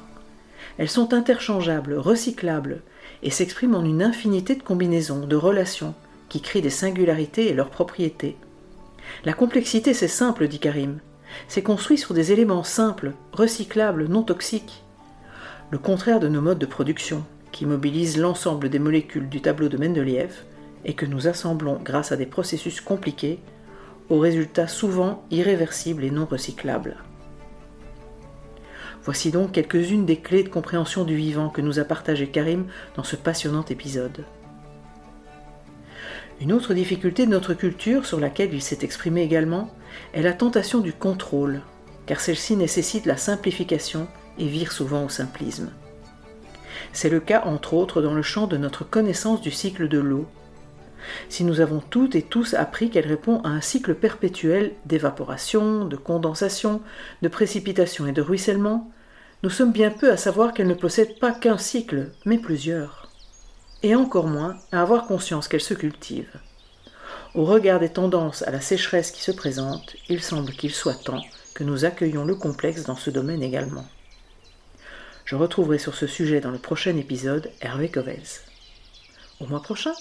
[0.77, 2.81] Elles sont interchangeables, recyclables,
[3.23, 5.93] et s'expriment en une infinité de combinaisons, de relations,
[6.29, 8.37] qui créent des singularités et leurs propriétés.
[9.25, 10.99] La complexité, c'est simple, dit Karim.
[11.47, 14.83] C'est construit sur des éléments simples, recyclables, non toxiques.
[15.69, 19.77] Le contraire de nos modes de production, qui mobilisent l'ensemble des molécules du tableau de
[19.77, 20.43] Mendeleïev
[20.85, 23.39] et que nous assemblons grâce à des processus compliqués,
[24.09, 26.97] aux résultats souvent irréversibles et non recyclables.
[29.03, 33.03] Voici donc quelques-unes des clés de compréhension du vivant que nous a partagé Karim dans
[33.03, 34.25] ce passionnant épisode.
[36.39, 39.69] Une autre difficulté de notre culture, sur laquelle il s'est exprimé également,
[40.13, 41.61] est la tentation du contrôle,
[42.05, 44.07] car celle-ci nécessite la simplification
[44.39, 45.71] et vire souvent au simplisme.
[46.93, 50.27] C'est le cas entre autres dans le champ de notre connaissance du cycle de l'eau.
[51.29, 55.95] Si nous avons toutes et tous appris qu'elle répond à un cycle perpétuel d'évaporation, de
[55.95, 56.81] condensation,
[57.21, 58.91] de précipitation et de ruissellement,
[59.43, 63.09] nous sommes bien peu à savoir qu'elle ne possède pas qu'un cycle, mais plusieurs.
[63.83, 66.29] Et encore moins à avoir conscience qu'elle se cultive.
[67.33, 71.23] Au regard des tendances à la sécheresse qui se présentent, il semble qu'il soit temps
[71.55, 73.85] que nous accueillions le complexe dans ce domaine également.
[75.25, 78.41] Je retrouverai sur ce sujet dans le prochain épisode Hervé Covels.
[79.39, 79.93] Au mois prochain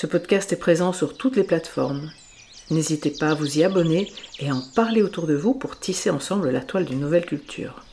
[0.00, 2.10] Ce podcast est présent sur toutes les plateformes.
[2.70, 6.08] N'hésitez pas à vous y abonner et à en parler autour de vous pour tisser
[6.08, 7.84] ensemble la toile d'une nouvelle culture.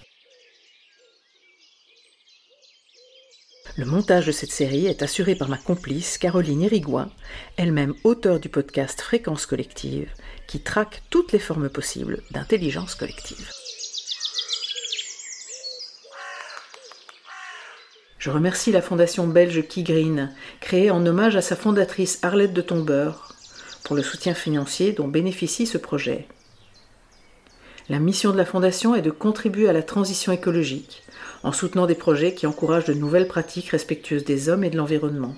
[3.75, 7.11] Le montage de cette série est assuré par ma complice Caroline Irigoyen,
[7.57, 10.09] elle-même auteure du podcast Fréquence collective,
[10.47, 13.51] qui traque toutes les formes possibles d'intelligence collective.
[18.19, 23.35] Je remercie la fondation belge Green, créée en hommage à sa fondatrice Arlette de Tombeur,
[23.83, 26.27] pour le soutien financier dont bénéficie ce projet.
[27.89, 31.03] La mission de la Fondation est de contribuer à la transition écologique
[31.43, 35.35] en soutenant des projets qui encouragent de nouvelles pratiques respectueuses des hommes et de l'environnement.